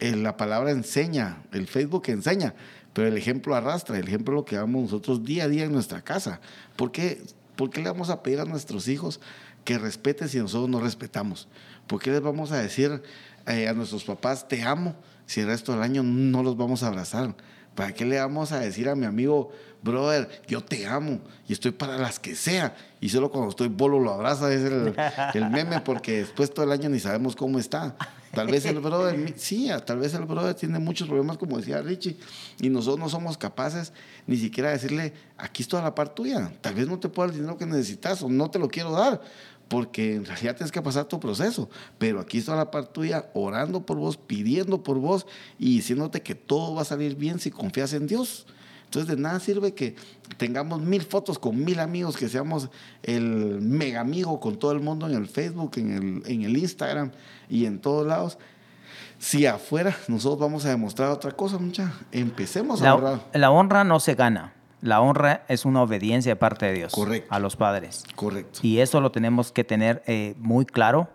[0.00, 2.54] eh, la palabra enseña, el Facebook enseña,
[2.92, 6.02] pero el ejemplo arrastra, el ejemplo lo que damos nosotros día a día en nuestra
[6.02, 6.40] casa.
[6.76, 7.22] ¿Por qué,
[7.56, 9.20] ¿Por qué le vamos a pedir a nuestros hijos
[9.64, 11.48] que respeten si nosotros no respetamos?
[11.86, 13.02] ¿Por qué les vamos a decir
[13.46, 14.94] eh, a nuestros papás te amo
[15.26, 17.34] si el resto del año no los vamos a abrazar?
[17.74, 21.70] ¿Para qué le vamos a decir a mi amigo, brother, yo te amo y estoy
[21.70, 22.76] para las que sea?
[23.00, 24.94] Y solo cuando estoy bolo lo abraza, es el,
[25.34, 27.96] el meme, porque después todo el año ni sabemos cómo está.
[28.32, 32.16] Tal vez el brother, sí, tal vez el brother tiene muchos problemas, como decía Richie,
[32.60, 33.92] y nosotros no somos capaces
[34.26, 37.34] ni siquiera de decirle, aquí está la par tuya, tal vez no te puedo dar
[37.34, 39.20] el dinero que necesitas o no te lo quiero dar,
[39.68, 43.86] porque en realidad tienes que pasar tu proceso, pero aquí está la par tuya orando
[43.86, 45.26] por vos, pidiendo por vos
[45.58, 48.46] y diciéndote que todo va a salir bien si confías en Dios.
[48.90, 49.94] Entonces de nada sirve que
[50.36, 52.70] tengamos mil fotos con mil amigos, que seamos
[53.04, 57.12] el mega amigo con todo el mundo en el Facebook, en el, en el Instagram
[57.48, 58.36] y en todos lados.
[59.20, 63.20] Si afuera nosotros vamos a demostrar otra cosa, mucha, empecemos a La, ahorrar.
[63.32, 64.54] la honra no se gana.
[64.80, 67.32] La honra es una obediencia de parte de Dios Correcto.
[67.32, 68.02] a los padres.
[68.16, 68.58] Correcto.
[68.64, 71.08] Y eso lo tenemos que tener eh, muy claro,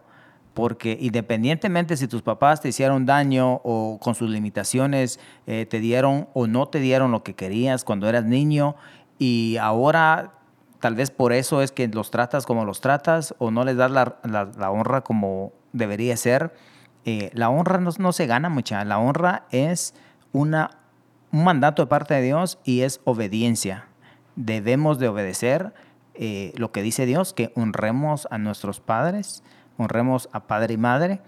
[0.56, 6.28] porque independientemente si tus papás te hicieron daño o con sus limitaciones eh, te dieron
[6.34, 8.76] o no te dieron lo que querías cuando eras niño,
[9.20, 10.32] y ahora
[10.80, 13.92] tal vez por eso es que los tratas como los tratas o no les das
[13.92, 16.54] la, la- honra como debería ser.
[17.06, 19.94] eh, la honra no, no se gana mucha, la honra es
[20.32, 20.72] una,
[21.32, 23.86] un mandato de parte de Dios y es obediencia.
[24.36, 25.74] Debemos de obedecer
[26.14, 29.44] eh, lo que dice Dios, que honremos a nuestros padres,
[29.78, 31.22] honremos a padre y madre,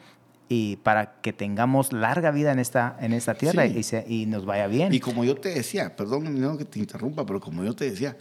[0.50, 3.80] y para que tengamos larga vida en esta, en esta tierra Sí.
[3.80, 4.94] y, se- y nos vaya bien.
[4.94, 8.16] Y como yo te decía, perdón no que te interrumpa, pero como yo te decía,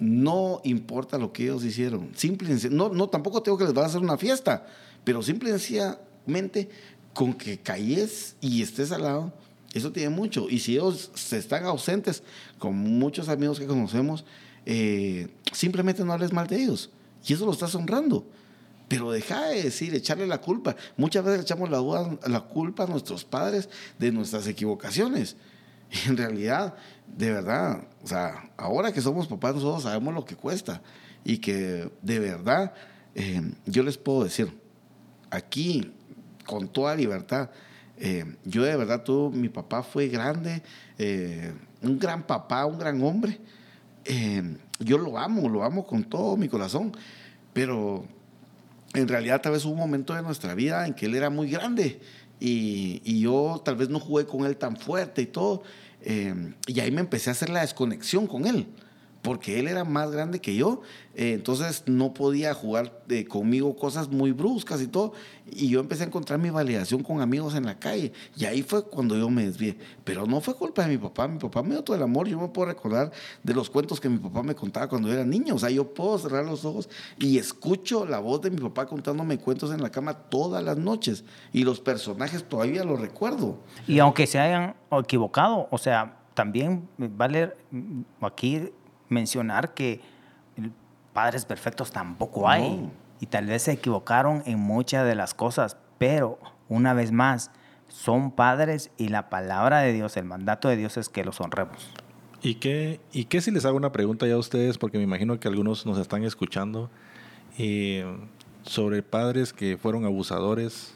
[0.00, 2.10] no importa lo que ellos hicieron.
[2.16, 4.66] Simple no, no, tampoco tengo que les vas a hacer una fiesta,
[5.04, 6.68] pero simple y sencillamente
[7.12, 9.32] con que calles y estés al lado,
[9.72, 10.48] eso tiene mucho.
[10.50, 12.24] Y si ellos se están ausentes,
[12.58, 14.24] con muchos amigos que conocemos,
[14.66, 16.90] eh, simplemente no hables mal de ellos.
[17.26, 18.26] Y eso lo estás honrando.
[18.94, 20.76] Pero deja de decir, echarle la culpa.
[20.96, 21.80] Muchas veces echamos la,
[22.28, 25.36] la culpa a nuestros padres de nuestras equivocaciones.
[25.90, 26.74] Y en realidad,
[27.08, 30.80] de verdad, o sea, ahora que somos papás, nosotros sabemos lo que cuesta.
[31.24, 32.72] Y que de verdad,
[33.16, 34.56] eh, yo les puedo decir,
[35.28, 35.92] aquí,
[36.46, 37.50] con toda libertad,
[37.98, 40.62] eh, yo de verdad tuve, mi papá fue grande,
[40.98, 41.52] eh,
[41.82, 43.40] un gran papá, un gran hombre.
[44.78, 46.92] Yo lo amo, lo amo con todo mi corazón,
[47.52, 48.06] pero
[48.94, 51.50] en realidad tal vez hubo un momento de nuestra vida en que él era muy
[51.50, 52.00] grande
[52.40, 55.62] y, y yo tal vez no jugué con él tan fuerte y todo.
[56.02, 56.34] eh,
[56.66, 58.66] y ahí me empecé a hacer la desconexión con él,
[59.24, 60.82] porque él era más grande que yo,
[61.14, 65.14] eh, entonces no podía jugar eh, conmigo cosas muy bruscas y todo,
[65.50, 68.84] y yo empecé a encontrar mi validación con amigos en la calle, y ahí fue
[68.84, 71.82] cuando yo me desvié, pero no fue culpa de mi papá, mi papá me dio
[71.82, 74.88] todo el amor, yo me puedo recordar de los cuentos que mi papá me contaba
[74.88, 78.42] cuando yo era niño, o sea, yo puedo cerrar los ojos y escucho la voz
[78.42, 82.84] de mi papá contándome cuentos en la cama todas las noches, y los personajes todavía
[82.84, 83.58] los recuerdo.
[83.88, 87.54] Y aunque se hayan equivocado, o sea, también vale
[88.20, 88.70] aquí
[89.08, 90.00] mencionar que
[91.12, 92.90] padres perfectos tampoco hay.
[93.20, 96.38] Y tal vez se equivocaron en muchas de las cosas, pero
[96.68, 97.50] una vez más,
[97.88, 101.88] son padres y la palabra de Dios, el mandato de Dios es que los honremos.
[102.42, 104.76] ¿Y qué, ¿Y qué si les hago una pregunta ya a ustedes?
[104.76, 106.90] Porque me imagino que algunos nos están escuchando
[107.56, 108.04] eh,
[108.62, 110.94] sobre padres que fueron abusadores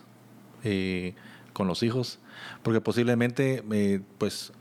[0.64, 1.14] eh,
[1.52, 2.18] con los hijos,
[2.62, 4.52] porque posiblemente, eh, pues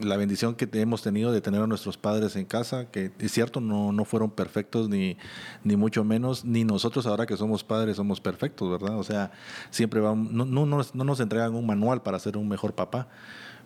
[0.00, 3.60] la bendición que hemos tenido de tener a nuestros padres en casa, que es cierto,
[3.60, 5.16] no, no fueron perfectos ni,
[5.62, 8.98] ni mucho menos, ni nosotros ahora que somos padres somos perfectos, ¿verdad?
[8.98, 9.32] O sea,
[9.70, 13.08] siempre vamos, no, no, no, nos entregan un manual para ser un mejor papá.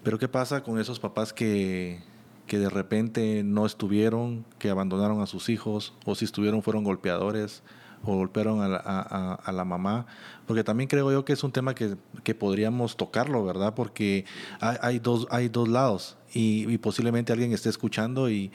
[0.02, 2.02] Pero ¿qué pasa con esos papás que,
[2.46, 7.62] que de repente no estuvieron, que abandonaron a sus hijos, o si estuvieron fueron golpeadores?
[8.04, 10.06] O golpearon a la, a, la, mamá,
[10.46, 13.74] porque también creo yo que es un tema que, que podríamos tocarlo, ¿verdad?
[13.74, 14.24] Porque
[14.60, 18.52] hay, hay, dos, hay dos lados y, posiblemente alguien esté escuchando y,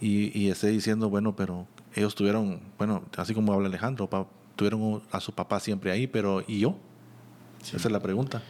[0.00, 4.08] y, esté diciendo, bueno, pero ellos tuvieron, bueno, así como habla Alejandro,
[4.56, 6.76] tuvieron a su papá siempre ahí, pero ¿y yo?
[7.62, 8.42] Esa es la pregunta.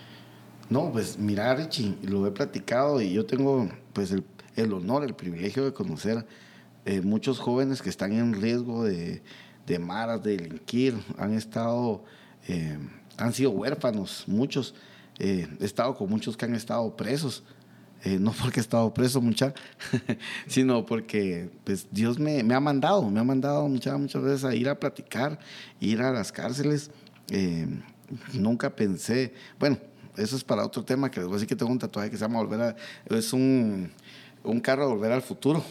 [0.69, 4.25] No, pues mira, Richie, lo he platicado y yo tengo pues el,
[4.57, 6.27] el honor, el privilegio de conocer
[6.85, 9.23] eh, muchos jóvenes que están en riesgo de
[9.67, 12.05] de maras, de delinquir, han estado,
[12.49, 12.79] eh,
[13.17, 14.75] han sido huérfanos, muchos.
[15.19, 17.43] Eh, he estado con muchos que han estado presos.
[18.05, 19.53] Eh, no porque he estado preso mucha,
[20.47, 24.55] sino porque pues, Dios me, me, ha mandado, me ha mandado muchas, muchas veces a
[24.55, 25.41] ir a platicar,
[25.81, 26.91] ir a las cárceles.
[28.33, 29.79] nunca pensé, bueno,
[30.17, 32.17] eso es para otro tema que les voy a decir que tengo un tatuaje que
[32.17, 32.77] se llama Volver a,
[33.07, 33.91] es un,
[34.45, 35.65] un carro de Volver al Futuro.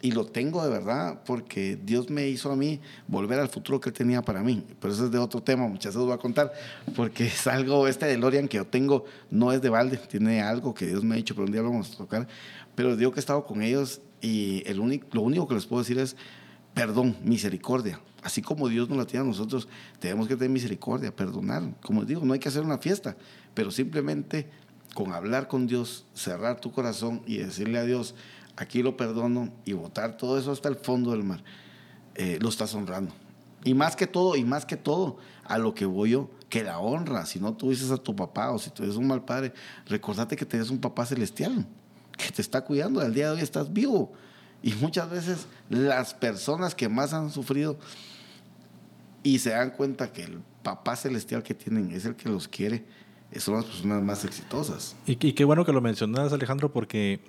[0.00, 3.88] Y lo tengo de verdad porque Dios me hizo a mí volver al futuro que
[3.88, 4.64] Él tenía para mí.
[4.80, 6.52] Pero eso es de otro tema, muchas veces voy a contar,
[6.94, 10.86] porque es algo, este DeLorean que yo tengo no es de balde, tiene algo que
[10.86, 12.28] Dios me ha dicho, pero un día lo vamos a tocar.
[12.76, 15.82] Pero digo que he estado con ellos y el único, lo único que les puedo
[15.82, 16.16] decir es
[16.78, 18.00] perdón, misericordia.
[18.22, 19.66] Así como Dios nos la tiene a nosotros,
[19.98, 21.64] tenemos que tener misericordia, perdonar.
[21.82, 23.16] Como digo, no hay que hacer una fiesta,
[23.52, 24.48] pero simplemente
[24.94, 28.14] con hablar con Dios, cerrar tu corazón y decirle a Dios,
[28.58, 31.42] aquí lo perdono y votar todo eso hasta el fondo del mar,
[32.16, 33.14] eh, lo estás honrando.
[33.64, 36.78] Y más que todo, y más que todo, a lo que voy yo, que la
[36.80, 39.52] honra, si no tuvieses a tu papá o si tú eres un mal padre,
[39.86, 41.66] recordate que tienes un papá celestial
[42.16, 44.12] que te está cuidando, al día de hoy estás vivo.
[44.60, 47.78] Y muchas veces las personas que más han sufrido
[49.22, 52.84] y se dan cuenta que el papá celestial que tienen es el que los quiere,
[53.36, 54.96] son las personas más exitosas.
[55.06, 57.20] Y, y qué bueno que lo mencionas, Alejandro, porque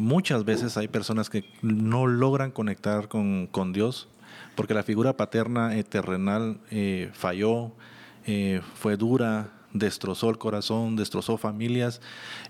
[0.00, 4.08] muchas veces hay personas que no logran conectar con, con Dios
[4.54, 7.72] porque la figura paterna eh, terrenal eh, falló,
[8.26, 12.00] eh, fue dura, destrozó el corazón, destrozó familias.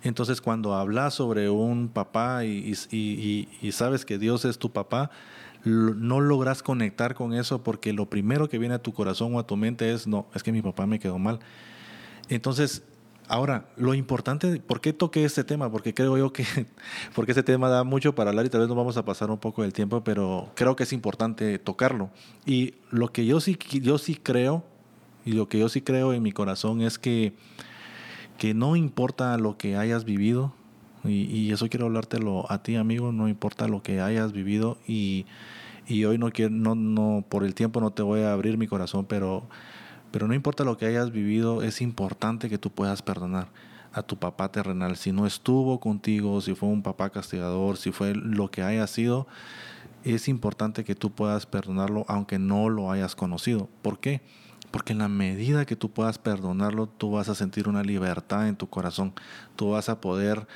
[0.03, 5.11] Entonces cuando hablas sobre un papá y, y, y, sabes que Dios es tu papá,
[5.65, 9.47] no logras conectar con eso porque lo primero que viene a tu corazón o a
[9.47, 11.39] tu mente es, no, es que mi papá me quedó mal.
[12.29, 12.83] Entonces
[13.31, 15.71] Ahora, lo importante, ¿por qué toqué este tema?
[15.71, 16.45] Porque creo yo que,
[17.15, 19.39] porque este tema da mucho para hablar y tal vez nos vamos a pasar un
[19.39, 22.11] poco del tiempo, pero creo que es importante tocarlo.
[22.45, 24.65] Y lo que yo sí, yo sí creo,
[25.25, 27.33] y lo que yo sí creo en mi corazón es que,
[28.37, 30.53] que no importa lo que hayas vivido,
[31.05, 35.25] y, y eso quiero hablártelo a ti, amigo, no importa lo que hayas vivido, y,
[35.87, 38.67] y hoy no quiero, no, no, por el tiempo no te voy a abrir mi
[38.67, 39.45] corazón, pero
[40.11, 43.49] pero no importa lo que hayas vivido, es importante que tú puedas perdonar
[43.93, 44.97] a tu papá terrenal.
[44.97, 49.27] Si no estuvo contigo, si fue un papá castigador, si fue lo que haya sido,
[50.05, 53.69] es importante que tú puedas perdonarlo aunque no lo hayas conocido.
[53.83, 54.23] ¿Por qué?
[54.71, 58.57] Porque en la medida que tú puedas perdonarlo, tú vas a sentir una libertad en
[58.57, 59.13] tu corazón.
[59.57, 60.47] Tú vas a poder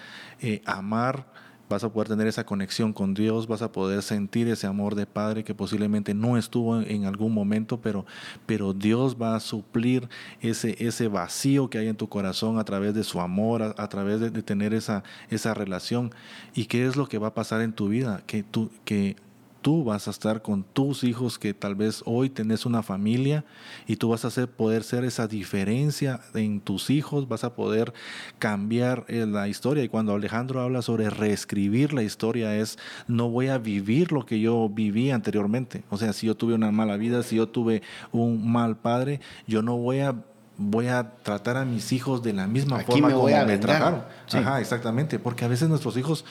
[0.40, 1.26] eh, amar
[1.68, 5.06] vas a poder tener esa conexión con Dios, vas a poder sentir ese amor de
[5.06, 8.04] Padre que posiblemente no estuvo en algún momento, pero,
[8.46, 10.08] pero Dios va a suplir
[10.40, 14.20] ese, ese vacío que hay en tu corazón a través de su amor, a, través
[14.20, 16.12] de, tener esa, esa relación.
[16.54, 18.22] ¿Y qué es lo que va a pasar en tu vida?
[18.26, 19.16] Que, tú, que
[19.64, 23.46] tú vas a estar con tus hijos que tal vez hoy tenés una familia
[23.86, 27.94] y tú vas a hacer, poder ser esa diferencia en tus hijos, vas a poder
[28.38, 29.82] cambiar eh, la historia.
[29.82, 34.38] Y cuando Alejandro habla sobre reescribir la historia es, no voy a vivir lo que
[34.38, 35.82] yo viví anteriormente.
[35.88, 37.80] O sea, si yo tuve una mala vida, si yo tuve
[38.12, 40.14] un mal padre, yo no voy a
[40.56, 44.02] voy a tratar a mis hijos de la misma forma como me trataron.
[44.30, 46.24] Ajá, exactamente, porque a veces nuestros hijos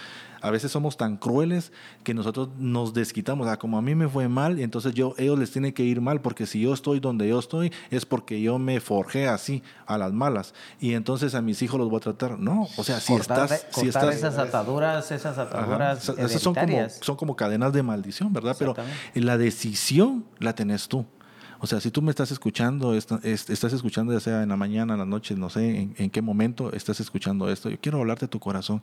[0.44, 1.72] a veces somos tan crueles
[2.04, 3.48] que nosotros nos desquitamos.
[3.48, 6.20] Ah, como a mí me fue mal, entonces yo, ellos les tiene que ir mal,
[6.20, 10.12] porque si yo estoy donde yo estoy, es porque yo me forjé así, a las
[10.12, 10.54] malas.
[10.82, 12.38] Y entonces a mis hijos los voy a tratar.
[12.38, 13.66] No, o sea, si estás...
[13.72, 16.10] Si estás esas ataduras, esas ataduras.
[16.10, 18.58] Esas son como, son como cadenas de maldición, ¿verdad?
[18.60, 18.76] Pero
[19.14, 21.06] la decisión la tenés tú.
[21.60, 25.00] O sea, si tú me estás escuchando, estás escuchando ya sea en la mañana, en
[25.00, 28.30] la noche, no sé en, en, qué momento estás escuchando esto, yo quiero hablarte de
[28.30, 28.82] tu corazón.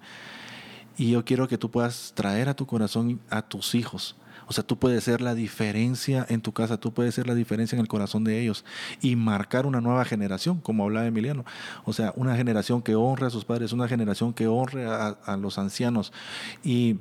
[0.96, 4.16] Y yo quiero que tú puedas traer a tu corazón a tus hijos.
[4.50, 7.76] O sea, tú puedes ser la diferencia en tu casa, tú puedes ser la diferencia
[7.76, 8.64] en el corazón de ellos
[9.00, 11.44] y marcar una nueva generación, como hablaba Emiliano.
[11.84, 15.56] O sea, una generación que honre a sus padres, una generación que honre a, los
[15.56, 16.12] ancianos.
[16.64, 16.98] Y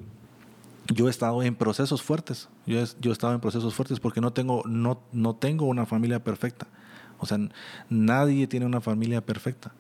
[0.93, 4.21] yo he estado en procesos fuertes, yo he, yo he estado en procesos fuertes porque
[4.21, 6.67] no tengo, no, no tengo una familia perfecta.
[7.17, 7.39] O sea,
[7.89, 9.71] nadie tiene una familia perfecta.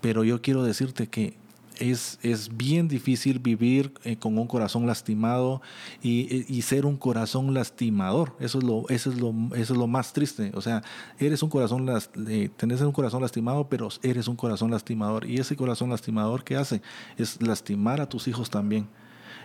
[0.00, 1.36] Pero yo quiero decirte que
[1.78, 5.62] es, es bien difícil vivir eh, con un corazón lastimado
[6.02, 8.34] y, y, ser un corazón lastimador.
[8.40, 10.52] Eso es, lo, eso, es lo, eso es lo más triste.
[10.54, 10.82] O sea,
[11.18, 11.88] eres un corazón,
[12.28, 15.26] eh, tenés un corazón lastimado, pero eres un corazón lastimador.
[15.26, 16.82] Y ese corazón lastimador, ¿qué hace?
[17.16, 18.88] Es lastimar a tus hijos también.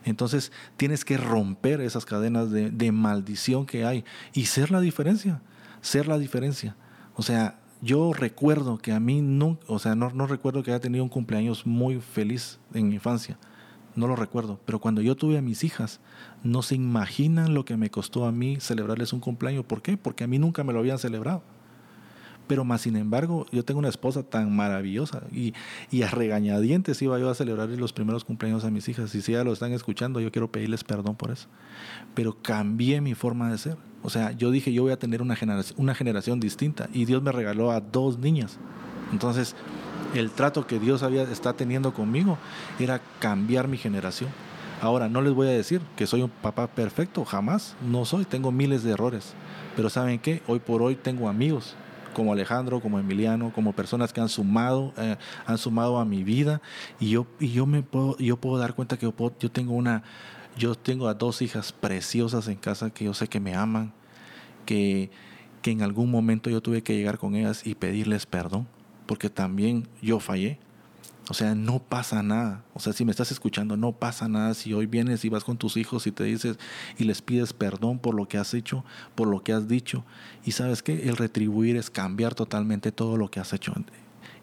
[0.03, 5.41] Entonces tienes que romper esas cadenas de, de maldición que hay y ser la diferencia,
[5.81, 6.75] ser la diferencia.
[7.15, 10.79] O sea, yo recuerdo que a mí no, o sea, no, no recuerdo que haya
[10.79, 13.37] tenido un cumpleaños muy feliz en mi infancia.
[13.95, 14.59] No lo recuerdo.
[14.65, 15.99] Pero cuando yo tuve a mis hijas,
[16.43, 19.65] no se imaginan lo que me costó a mí celebrarles un cumpleaños.
[19.65, 19.97] ¿Por qué?
[19.97, 21.43] Porque a mí nunca me lo habían celebrado.
[22.51, 25.53] Pero más sin embargo, yo tengo una esposa tan maravillosa y,
[25.89, 29.15] y a regañadientes iba yo a celebrar los primeros cumpleaños a mis hijas.
[29.15, 31.47] Y si ya lo están escuchando, yo quiero pedirles perdón por eso.
[32.13, 33.77] Pero cambié mi forma de ser.
[34.03, 36.89] O sea, yo dije, yo voy a tener una generación, una generación distinta.
[36.91, 38.57] Y Dios me regaló a dos niñas.
[39.13, 39.55] Entonces,
[40.13, 42.37] el trato que Dios había, está teniendo conmigo
[42.79, 44.29] era cambiar mi generación.
[44.81, 48.51] Ahora, no les voy a decir que soy un papá perfecto, jamás, no soy, tengo
[48.51, 49.35] miles de errores.
[49.77, 50.41] Pero ¿saben qué?
[50.47, 51.77] Hoy por hoy tengo amigos
[52.13, 56.61] como Alejandro, como Emiliano, como personas que han sumado, eh, han sumado a mi vida
[56.99, 60.03] y yo, y yo me puedo, yo puedo dar cuenta que yo, tengo una,
[60.57, 63.93] yo tengo a dos hijas preciosas en casa que yo sé que me aman,
[64.65, 65.11] que,
[65.61, 68.67] que en algún momento yo tuve que llegar con ellas y pedirles perdón,
[69.05, 70.59] porque también yo fallé.
[71.31, 72.65] O sea, no pasa nada.
[72.73, 74.53] O sea, si me estás escuchando, no pasa nada.
[74.53, 76.59] Si hoy vienes y vas con tus hijos y te dices
[76.97, 78.83] y les pides perdón por lo que has hecho,
[79.15, 80.03] por lo que has dicho.
[80.43, 83.73] Y sabes que el retribuir es cambiar totalmente todo lo que has hecho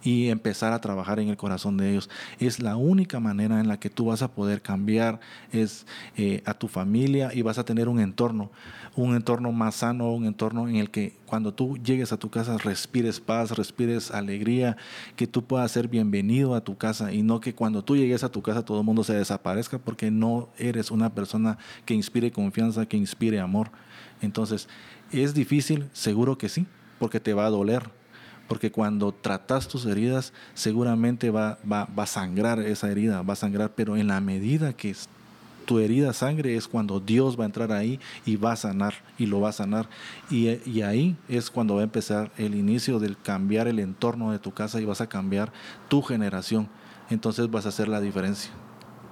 [0.02, 2.08] y empezar a trabajar en el corazón de ellos.
[2.38, 5.20] Es la única manera en la que tú vas a poder cambiar
[5.52, 8.50] es eh, a tu familia y vas a tener un entorno,
[8.96, 12.58] un entorno más sano, un entorno en el que cuando tú llegues a tu casa
[12.58, 14.76] respires paz, respires alegría,
[15.16, 18.30] que tú puedas ser bienvenido a tu casa y no que cuando tú llegues a
[18.30, 22.86] tu casa todo el mundo se desaparezca porque no eres una persona que inspire confianza,
[22.86, 23.70] que inspire amor.
[24.20, 24.68] Entonces,
[25.12, 25.88] ¿es difícil?
[25.92, 26.66] Seguro que sí,
[26.98, 27.90] porque te va a doler,
[28.48, 33.36] porque cuando tratas tus heridas, seguramente va, va, va, a sangrar esa herida, va a
[33.36, 34.90] sangrar, pero en la medida que
[35.68, 39.26] tu herida sangre es cuando Dios va a entrar ahí y va a sanar, y
[39.26, 39.86] lo va a sanar.
[40.30, 44.52] Y, ahí es cuando va a empezar el inicio del cambiar el entorno de tu
[44.52, 45.52] casa y vas a cambiar
[45.88, 46.70] tu generación.
[47.10, 48.50] Entonces vas a hacer la diferencia.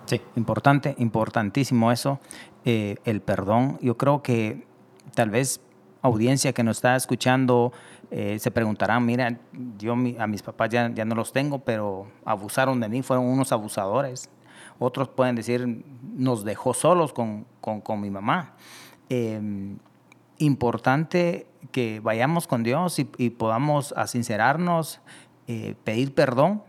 [0.07, 2.21] Sí, importante, importantísimo eso,
[2.65, 3.79] eh, el perdón.
[3.83, 4.67] Yo creo que
[5.15, 5.61] tal vez
[6.01, 7.75] audiencia que nos está escuchando,
[8.11, 9.41] eh, se preguntarán, mira,
[9.77, 13.53] yo a mis papás ya, ya no los tengo, pero abusaron de mí, fueron unos
[13.53, 14.31] abusadores.
[14.79, 15.85] Otros pueden decir,
[16.17, 18.55] nos dejó solos con, con, mi mamá.
[19.09, 19.79] Em,
[20.39, 25.01] importante que vayamos con Dios y, y podamos a sincerarnos,
[25.47, 26.63] eh, pedir perdón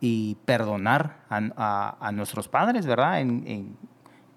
[0.00, 3.20] y perdonar a, a, nuestros padres, ¿verdad?
[3.20, 3.76] En,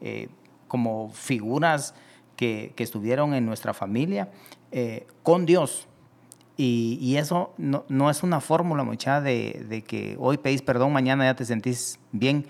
[0.02, 0.30] eh,
[0.68, 1.96] como figuras
[2.36, 4.30] que, que, estuvieron en nuestra familia,
[5.24, 5.88] con Dios
[6.58, 11.26] y, eso no, no, es una fórmula, mucha, de, de, que hoy pedís perdón, mañana
[11.26, 12.48] ya te sentís bien.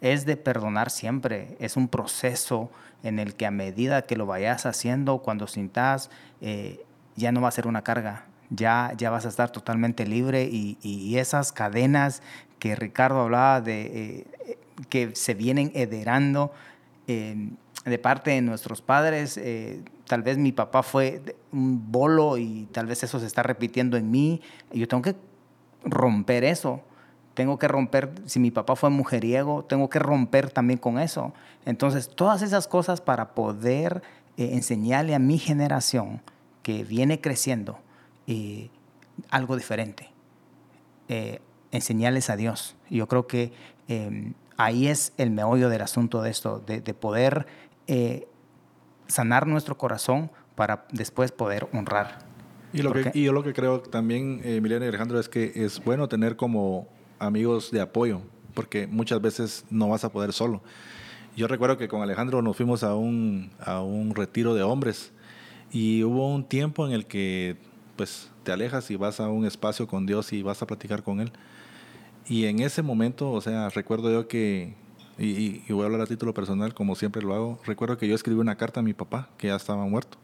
[0.00, 1.56] Es de perdonar siempre.
[1.60, 2.70] Es un proceso
[3.02, 6.84] en el que a medida que lo vayas haciendo, cuando sintas, eh,
[7.16, 8.26] ya no va a ser una carga.
[8.50, 12.22] Ya, ya vas a estar totalmente libre y, y esas cadenas
[12.58, 16.52] que Ricardo hablaba de eh, que se vienen hederando,
[17.06, 17.50] eh,
[17.84, 21.20] de parte de nuestros padres, eh, tal vez mi papá fue
[21.52, 24.40] un bolo y tal vez eso se está repitiendo en mí.
[24.72, 25.14] Yo tengo que
[25.84, 26.80] romper eso.
[27.34, 31.32] Tengo que romper, si mi papá fue mujeriego, tengo que romper también con eso.
[31.64, 34.02] Entonces, todas esas cosas para poder
[34.36, 36.22] eh, enseñarle a mi generación
[36.62, 37.78] que viene creciendo
[38.26, 38.70] eh,
[39.30, 40.10] algo diferente.
[41.70, 42.76] enseñarles a Dios.
[42.88, 43.52] Yo creo que
[43.88, 47.46] em, ahí es el meollo del asunto de esto, de, de poder
[47.86, 48.26] eh,
[49.06, 52.18] sanar nuestro corazón para después poder honrar.
[52.72, 55.84] Y, lo que, yo lo que creo también, eh, Emiliano y Alejandro, es que es
[55.84, 56.88] bueno tener como
[57.18, 58.20] amigos de apoyo,
[58.54, 60.62] porque muchas veces no vas a poder solo.
[61.36, 65.12] Yo recuerdo que con Alejandro nos fuimos a un, a un retiro de hombres
[65.72, 67.56] y hubo un tiempo en el que
[67.96, 71.20] pues te alejas y vas a un espacio con Dios y vas a platicar con
[71.20, 71.32] Él.
[72.26, 74.74] Y en ese momento, o sea, recuerdo yo que
[75.18, 77.60] y, voy a hablar a título personal, como siempre lo hago.
[77.64, 80.18] Recuerdo que yo escribí una carta a mi papá, que ya estaba muerto.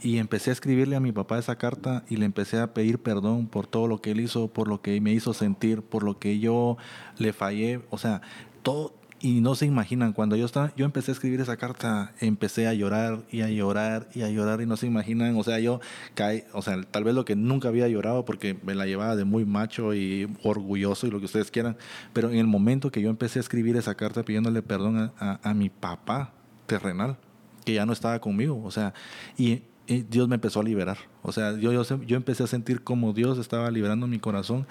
[0.00, 3.46] Y empecé a escribirle a mi papá esa carta y le empecé a pedir perdón
[3.48, 6.38] por todo lo que él hizo, por lo que me hizo sentir, por lo que
[6.38, 6.76] yo
[7.18, 7.80] le fallé.
[7.90, 8.22] O sea,
[8.62, 12.68] todo, y no se imaginan, cuando yo estaba, yo empecé a escribir esa carta, empecé
[12.68, 15.80] a llorar y a llorar y a llorar y no se imaginan, o sea, yo
[16.14, 19.24] caí, o sea, tal vez lo que nunca había llorado porque me la llevaba de
[19.24, 21.76] muy macho y orgulloso y lo que ustedes quieran,
[22.12, 25.54] pero en el momento que yo empecé a escribir esa carta pidiéndole perdón a, a
[25.54, 26.32] mi papá
[26.66, 27.16] terrenal,
[27.64, 28.94] que ya no estaba conmigo, o sea,
[29.36, 30.98] y Dios me empezó a liberar.
[31.22, 34.66] O sea, yo, yo, yo, empecé a sentir como Dios estaba liberando mi corazón.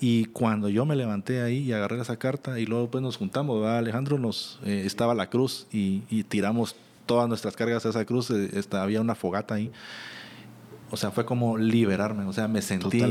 [0.00, 3.66] Y cuando yo me levanté ahí y agarré esa carta y luego pues nos juntamos,
[3.66, 8.30] Alejandro, nos, eh, estaba la cruz y, y, tiramos todas nuestras cargas a esa cruz,
[8.30, 9.70] eh, había una fogata ahí.
[10.90, 13.02] O sea, fue como liberarme, o sea, me sentí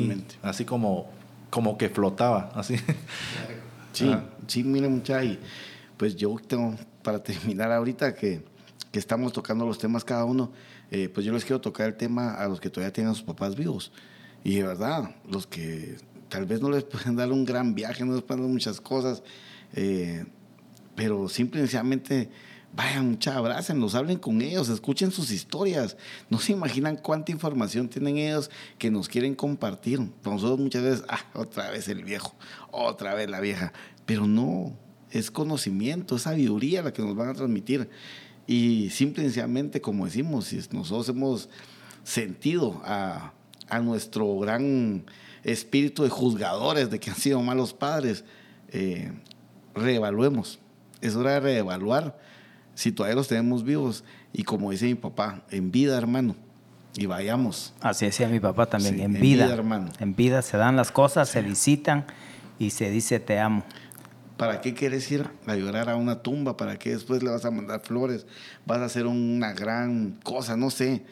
[0.41, 1.09] así como,
[1.49, 2.75] como que flotaba, así.
[3.93, 4.09] Sí,
[4.47, 5.37] sí, mire mucha, y
[5.97, 8.41] pues yo tengo, para terminar ahorita que,
[8.91, 10.51] que estamos tocando los temas cada uno,
[10.91, 13.23] eh, pues yo les quiero tocar el tema a los que todavía tienen a sus
[13.23, 13.91] papás vivos.
[14.43, 15.97] Y de verdad, los que
[16.29, 19.23] tal vez no les pueden dar un gran viaje, no les pueden dar muchas cosas,
[19.73, 20.25] eh,
[20.95, 22.29] pero simplemente
[22.73, 25.97] vayan, mucha abrácenlos, hablen con ellos, escuchen sus historias.
[26.29, 29.99] No se imaginan cuánta información tienen ellos que nos quieren compartir.
[30.25, 32.35] nosotros muchas veces, ah, otra vez el viejo,
[32.71, 33.73] otra vez la vieja,
[34.05, 34.73] pero no,
[35.09, 37.89] es conocimiento, es sabiduría la que nos van a transmitir.
[38.47, 41.49] Y simple y sencillamente, como decimos, si nosotros hemos
[42.03, 43.33] sentido a,
[43.81, 45.05] nuestro gran
[45.43, 48.25] espíritu de juzgadores de que han sido malos padres,
[48.69, 49.13] eh,
[49.73, 50.59] reevaluemos.
[50.99, 52.19] Es hora de reevaluar
[52.75, 54.03] si todavía los tenemos vivos.
[54.33, 56.35] Y como dice mi papá, en vida, hermano.
[56.95, 57.73] Y vayamos.
[57.79, 59.89] Así decía mi papá también, en, vida, hermano.
[59.99, 62.05] En vida se dan las cosas, se visitan
[62.59, 63.63] y se dice te amo.
[64.41, 66.57] ¿Para qué quieres ir a llorar a una tumba?
[66.57, 68.25] ¿Para qué después le vas a mandar flores?
[68.65, 70.57] ¿Vas a hacer una gran cosa?
[70.57, 71.03] No sé.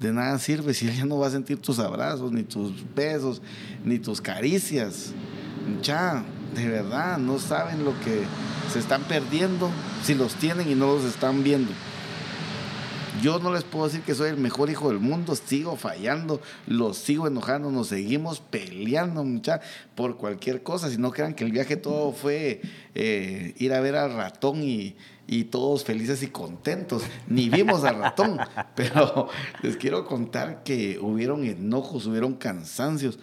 [0.00, 3.40] De nada sirve si ella no va a sentir tus abrazos, ni tus besos,
[3.86, 5.14] ni tus caricias.
[5.82, 6.22] Ya,
[6.54, 8.24] de verdad, no saben lo que
[8.70, 9.70] se están perdiendo
[10.04, 11.72] si los tienen y no los están viendo.
[13.22, 16.98] Yo no les puedo decir que soy el mejor hijo del mundo, sigo fallando, los
[16.98, 19.60] sigo enojando, nos seguimos peleando mucha,
[19.96, 20.88] por cualquier cosa.
[20.88, 22.60] Si no crean que el viaje todo fue
[22.94, 24.96] eh, ir a ver al ratón y,
[25.26, 27.02] y todos felices y contentos.
[27.26, 28.38] Ni vimos al ratón,
[28.76, 29.28] pero
[29.62, 33.18] les quiero contar que hubieron enojos, hubieron cansancios,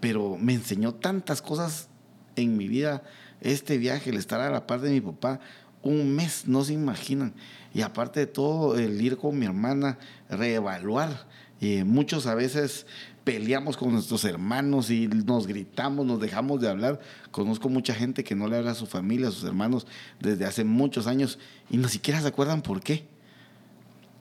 [0.00, 1.88] pero me enseñó tantas cosas
[2.36, 3.02] en mi vida
[3.42, 5.40] este viaje, el estar a la par de mi papá
[5.82, 7.32] un mes, no se imaginan.
[7.72, 9.98] Y aparte de todo, el ir con mi hermana,
[10.28, 11.26] reevaluar.
[11.60, 12.86] y muchos a veces
[13.24, 17.00] peleamos con nuestros hermanos y nos gritamos, nos dejamos de hablar.
[17.30, 19.86] Conozco mucha gente que no le habla a su familia, a sus hermanos
[20.20, 23.06] desde hace muchos años y ni siquiera se acuerdan por qué.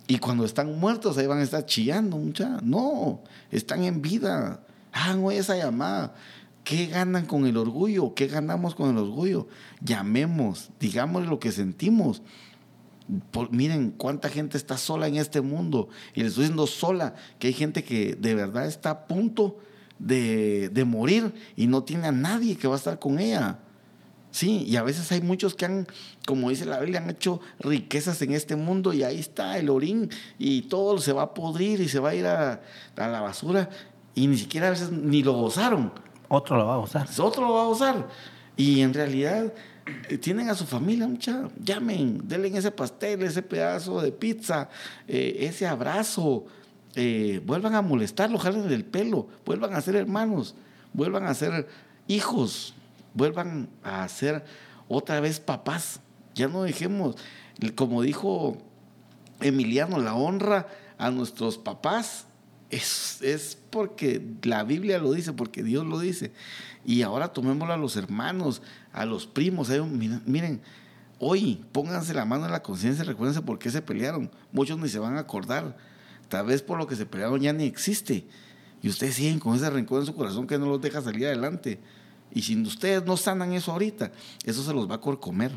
[0.08, 2.60] Y cuando están muertos ahí van a estar chillando, mucha.
[2.62, 3.22] No,
[3.52, 4.60] están en vida.
[4.92, 6.16] Hagan hoy esa llamada.
[6.64, 8.14] ¿Qué ganan con el orgullo?
[8.14, 9.48] ¿Qué ganamos con el orgullo?
[9.82, 12.22] Llamemos, digamos lo que sentimos
[13.52, 15.90] miren cuánta gente está sola en este mundo.
[16.14, 19.58] Y les estoy diciendo sola, que hay gente que de verdad está a punto
[19.98, 23.60] de, de morir y no tiene a nadie que va a estar con ella.
[24.32, 25.88] Sí, y a veces hay muchos que han,
[26.26, 30.10] como dice la Biblia, han hecho riquezas en este mundo y ahí está el orín
[30.38, 32.62] y todo se va a podrir y se va a ir a,
[32.96, 33.70] a la basura
[34.14, 35.92] y ni siquiera a veces ni lo gozaron.
[36.28, 37.08] Otro lo va a gozar.
[37.18, 38.08] Otro lo va a gozar.
[38.56, 39.52] Y en realidad
[40.22, 44.70] tienen a su familia, mucha, llamen, denle ese pastel, ese pedazo de pizza,
[45.08, 46.46] eh, ese abrazo,
[46.96, 50.56] eh, vuelvan a molestarlo, jalen del pelo, vuelvan a ser hermanos,
[50.94, 51.68] vuelvan a ser
[52.08, 52.74] hijos,
[53.14, 54.44] vuelvan a ser
[54.88, 56.00] otra vez papás.
[56.36, 57.16] Ya no dejemos
[57.76, 58.58] Como dijo
[59.42, 60.68] Emiliano, la honra
[60.98, 62.26] a nuestros papás
[62.70, 66.32] es, es, porque la Biblia lo dice, porque Dios lo dice.
[66.86, 68.62] Y ahora tomémoslo a los hermanos,
[68.94, 69.70] a los primos.
[69.70, 70.62] Miren, miren,
[71.20, 74.32] hoy pónganse la mano en la conciencia y recuérdense por qué se pelearon.
[74.52, 75.78] Muchos ni se van a acordar.
[76.28, 78.28] Tal vez por lo que se pelearon ya ni existe.
[78.82, 81.80] Y ustedes siguen con ese rencor en su corazón que no los deja salir adelante.
[82.32, 84.12] Y si ustedes no sanan eso ahorita,
[84.46, 85.52] eso se los va a comer.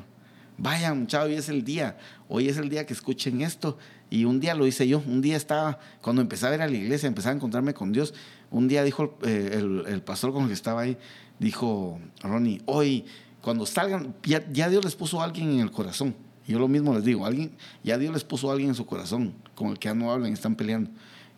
[0.59, 1.97] Vayan, muchachos, hoy es el día.
[2.29, 3.79] Hoy es el día que escuchen esto.
[4.11, 5.03] Y un día lo hice yo.
[5.07, 8.15] Un día estaba, cuando empezaba a ir a la iglesia, empezaba a encontrarme con Dios.
[8.51, 10.99] Un día dijo eh, el, pastor con el que estaba ahí,
[11.39, 13.07] dijo, Ronnie, hoy,
[13.41, 16.15] cuando salgan, ya, Dios les puso a alguien en el corazón.
[16.47, 19.33] Yo lo mismo les digo, alguien, ya Dios les puso a alguien en su corazón,
[19.55, 20.91] con el que ya no hablan están peleando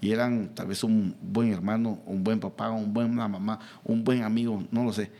[0.05, 4.23] y eran tal vez un buen hermano, un buen papá, un buen mamá, un buen
[4.23, 5.11] amigo, no lo sé.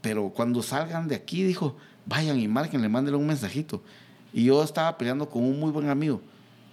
[0.00, 3.82] Pero cuando salgan de aquí, dijo, vayan y marquen, le manden un mensajito.
[4.32, 6.20] Y yo estaba peleando con un muy buen amigo.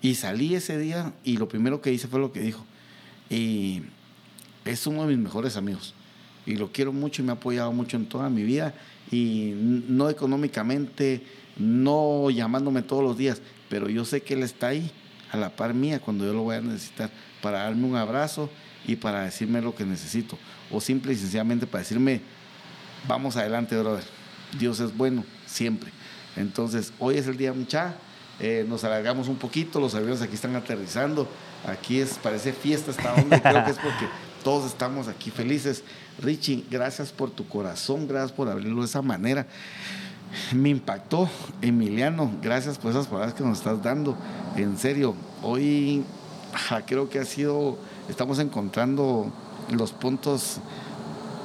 [0.02, 2.66] Y salí ese día y lo primero que hice fue lo que dijo.
[3.30, 3.84] Y
[4.66, 5.94] es uno de mis mejores amigos.
[6.46, 8.74] Y lo quiero mucho y me ha apoyado mucho en toda mi vida.
[9.12, 11.24] Y no económicamente,
[11.58, 14.92] no llamándome todos los días, pero yo sé que él está ahí
[15.32, 17.12] a la par mía cuando yo lo voy a necesitar
[17.42, 18.50] para darme un abrazo
[18.88, 20.38] y para decirme lo que necesito.
[20.72, 22.22] O simple y sencillamente para decirme,
[23.08, 24.21] vamos adelante, brother.
[24.58, 25.92] Dios es bueno, siempre.
[26.36, 27.96] Entonces, hoy es el día mucha.
[28.40, 31.28] Eh, nos alargamos un poquito, los aviones aquí están aterrizando.
[31.66, 34.08] Aquí es, parece fiesta esta onda, creo que es porque
[34.44, 35.84] todos estamos aquí felices.
[36.20, 39.48] Richie, gracias por tu corazón, gracias por abrirlo de esa manera.
[40.54, 41.30] Me impactó,
[41.62, 44.18] Emiliano, gracias por esas palabras que nos estás dando.
[44.56, 46.04] En serio, hoy
[46.88, 47.78] creo que ha sido,
[48.10, 49.32] estamos encontrando
[49.70, 50.60] los puntos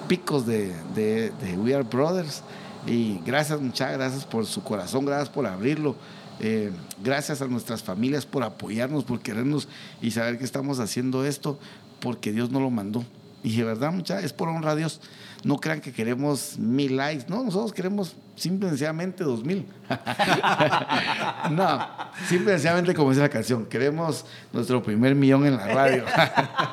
[0.08, 2.42] picos de, de, We Are Brothers.
[2.86, 5.96] Y gracias, muchas gracias por su corazón, gracias por abrirlo.
[6.38, 6.70] Eh,
[7.02, 9.68] gracias a nuestras familias por apoyarnos, por querernos
[10.02, 11.58] y saber que estamos haciendo esto
[12.00, 13.04] porque Dios nos lo mandó.
[13.42, 15.00] Y de verdad, mucha, es por honra a Dios.
[15.44, 19.66] No crean que queremos mil likes, no, nosotros queremos simple y sencillamente dos mil.
[21.52, 21.86] no,
[22.28, 26.04] simple y sencillamente como dice la canción, queremos nuestro primer millón en la radio.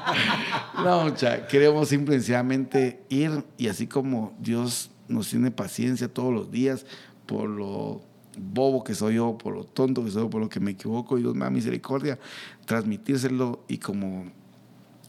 [0.83, 6.33] no, mucha, queremos simple y sencillamente ir y así como Dios nos tiene paciencia todos
[6.33, 6.85] los días
[7.25, 8.01] por lo
[8.37, 11.17] bobo que soy yo, por lo tonto que soy yo, por lo que me equivoco,
[11.17, 12.19] Dios me da misericordia,
[12.65, 14.31] transmitírselo y como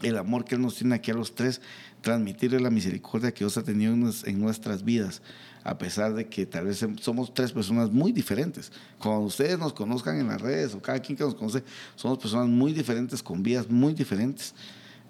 [0.02, 1.60] el amor que Él nos tiene aquí a los tres,
[2.00, 5.22] transmitirle la misericordia que Dios ha tenido en nuestras vidas,
[5.62, 8.70] a pesar de que tal vez somos tres personas muy diferentes.
[8.98, 11.64] Cuando ustedes nos conozcan en las redes o cada quien que nos conoce,
[11.96, 14.54] somos personas muy diferentes, con vidas muy diferentes,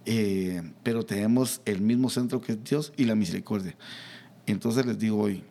[0.06, 3.74] eh, pero tenemos el mismo centro que es Dios y la misericordia.
[4.46, 5.42] Entonces les digo hoy,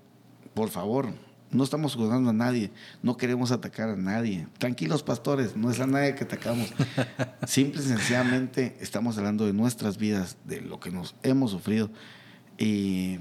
[0.53, 1.09] por favor,
[1.53, 2.71] no estamos juzgando a nadie,
[3.01, 4.47] no queremos atacar a nadie.
[4.57, 6.73] Tranquilos, pastores, no es a nadie que atacamos.
[7.47, 11.89] Simple y sencillamente estamos hablando de nuestras vidas, de lo que nos hemos sufrido.
[12.57, 13.19] Y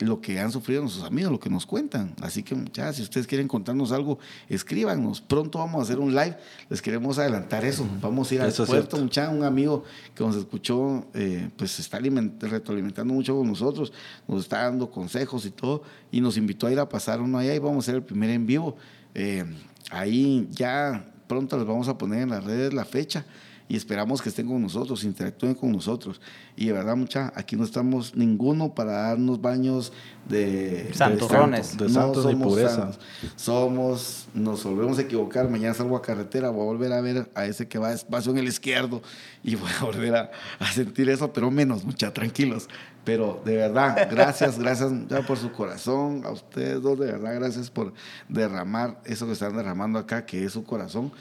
[0.00, 2.14] lo que han sufrido nuestros amigos, lo que nos cuentan.
[2.20, 4.18] Así que ya, si ustedes quieren contarnos algo,
[4.48, 5.20] escríbanos.
[5.20, 6.36] Pronto vamos a hacer un live.
[6.68, 7.86] Les queremos adelantar eso.
[8.00, 8.96] Vamos a ir al puerto.
[8.96, 9.84] Mucha, un amigo
[10.14, 13.92] que nos escuchó, eh, pues está retroalimentando mucho con nosotros.
[14.26, 15.82] Nos está dando consejos y todo.
[16.10, 18.30] Y nos invitó a ir a pasar uno allá y vamos a hacer el primer
[18.30, 18.76] en vivo.
[19.14, 19.44] Eh,
[19.90, 23.24] ahí ya pronto les vamos a poner en las redes la fecha
[23.66, 26.20] y esperamos que estén con nosotros, interactúen con nosotros.
[26.54, 29.92] Y de verdad, mucha, aquí no estamos ninguno para darnos baños
[30.28, 32.90] de santurrones, de, santos ni pureza.
[33.36, 35.48] Somos, nos volvemos a equivocar.
[35.48, 38.38] Mañana salgo a carretera, voy a volver a ver a ese que va despacio en
[38.38, 39.02] el izquierdo
[39.42, 42.68] y voy a volver a, a sentir eso, pero menos, mucha, tranquilos.
[43.04, 47.70] Pero de verdad, gracias, gracias ya por su corazón, a ustedes dos, de verdad, gracias
[47.70, 47.92] por
[48.28, 51.12] derramar eso que están derramando acá, que es su corazón.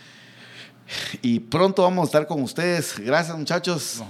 [1.22, 3.00] Y pronto vamos a estar con ustedes.
[3.00, 4.04] Gracias, muchachos.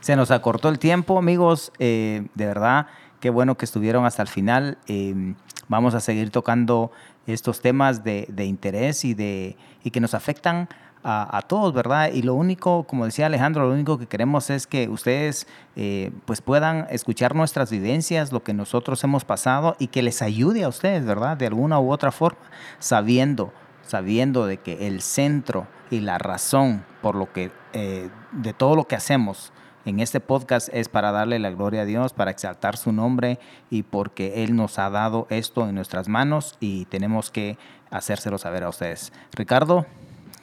[0.00, 1.72] Se nos acortó el tiempo, amigos.
[1.78, 2.86] Eh, de verdad,
[3.20, 4.78] qué bueno que estuvieron hasta el final.
[4.86, 5.34] Eh,
[5.68, 6.90] vamos a seguir tocando
[7.26, 10.68] estos temas de, interés y, de, y que nos afectan
[11.04, 12.10] a, todos, ¿verdad?
[12.12, 15.46] Y lo único, como decía Alejandro, lo único que queremos es que ustedes
[15.76, 20.64] eh, pues puedan escuchar nuestras vivencias, lo que nosotros hemos pasado y que les ayude
[20.64, 21.36] a ustedes, ¿verdad?
[21.36, 22.40] De alguna u otra forma,
[22.78, 23.52] sabiendo,
[23.88, 28.84] sabiendo de que el centro y la razón por lo que, eh, de todo lo
[28.84, 29.52] que hacemos
[29.86, 33.38] en este podcast es para darle la gloria a Dios, para exaltar su nombre
[33.70, 37.56] y porque Él nos ha dado esto en nuestras manos y tenemos que
[37.90, 39.10] hacérselo saber a ustedes.
[39.32, 39.86] Ricardo,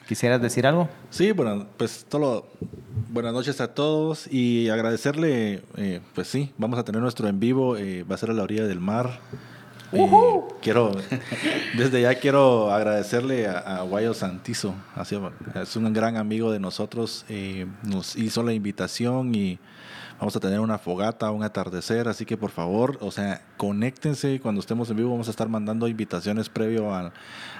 [0.08, 0.88] ¿quisieras decir algo?
[1.10, 2.48] Sí, bueno, pues todo,
[3.10, 7.76] buenas noches a todos y agradecerle, eh, pues sí, vamos a tener nuestro en vivo,
[7.76, 9.20] eh, va a ser a la orilla del mar
[10.60, 10.92] Quiero,
[11.76, 14.74] desde ya quiero agradecerle a, a Guayo Santizo.
[15.54, 17.24] Es un gran amigo de nosotros.
[17.28, 19.58] eh, nos hizo la invitación y
[20.18, 22.08] vamos a tener una fogata, un atardecer.
[22.08, 25.10] Así que por favor, o sea, conéctense cuando estemos en vivo.
[25.10, 27.12] Vamos a estar mandando invitaciones previo a,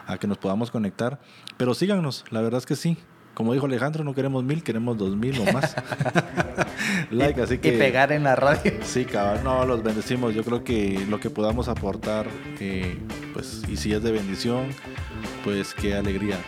[0.06, 1.20] a que nos podamos conectar.
[1.56, 2.98] Pero síganos, la verdad es que sí.
[3.36, 5.76] Como dijo Alejandro, no queremos mil, queremos dos mil o más.
[7.10, 7.68] like, así que.
[7.68, 8.72] Y pegar en la radio.
[8.82, 10.34] Sí, cabal, no, los bendecimos.
[10.34, 12.26] Yo creo que lo que podamos aportar,
[12.60, 12.96] eh,
[13.34, 14.68] pues, y si es de bendición,
[15.44, 16.38] pues qué alegría.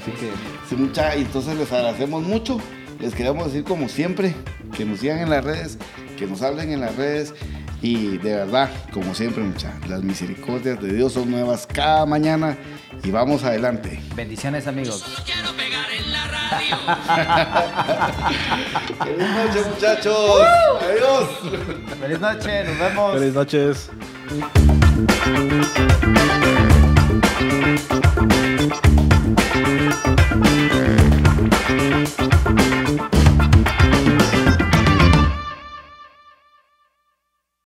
[0.00, 0.32] Así que,
[0.68, 2.58] Sí, mucha, y entonces les agradecemos mucho.
[2.98, 4.34] Les queremos decir como siempre,
[4.76, 5.78] que nos sigan en las redes,
[6.18, 7.34] que nos hablen en las redes.
[7.82, 12.56] Y de verdad, como siempre, muchachos, las misericordias de Dios son nuevas cada mañana
[13.02, 14.00] y vamos adelante.
[14.14, 15.04] Bendiciones, amigos.
[15.26, 16.76] quiero pegar en la radio.
[19.04, 20.40] Feliz noche, muchachos.
[20.80, 21.28] Adiós.
[22.00, 23.14] Feliz noche, nos vemos.
[23.14, 23.90] Feliz noches.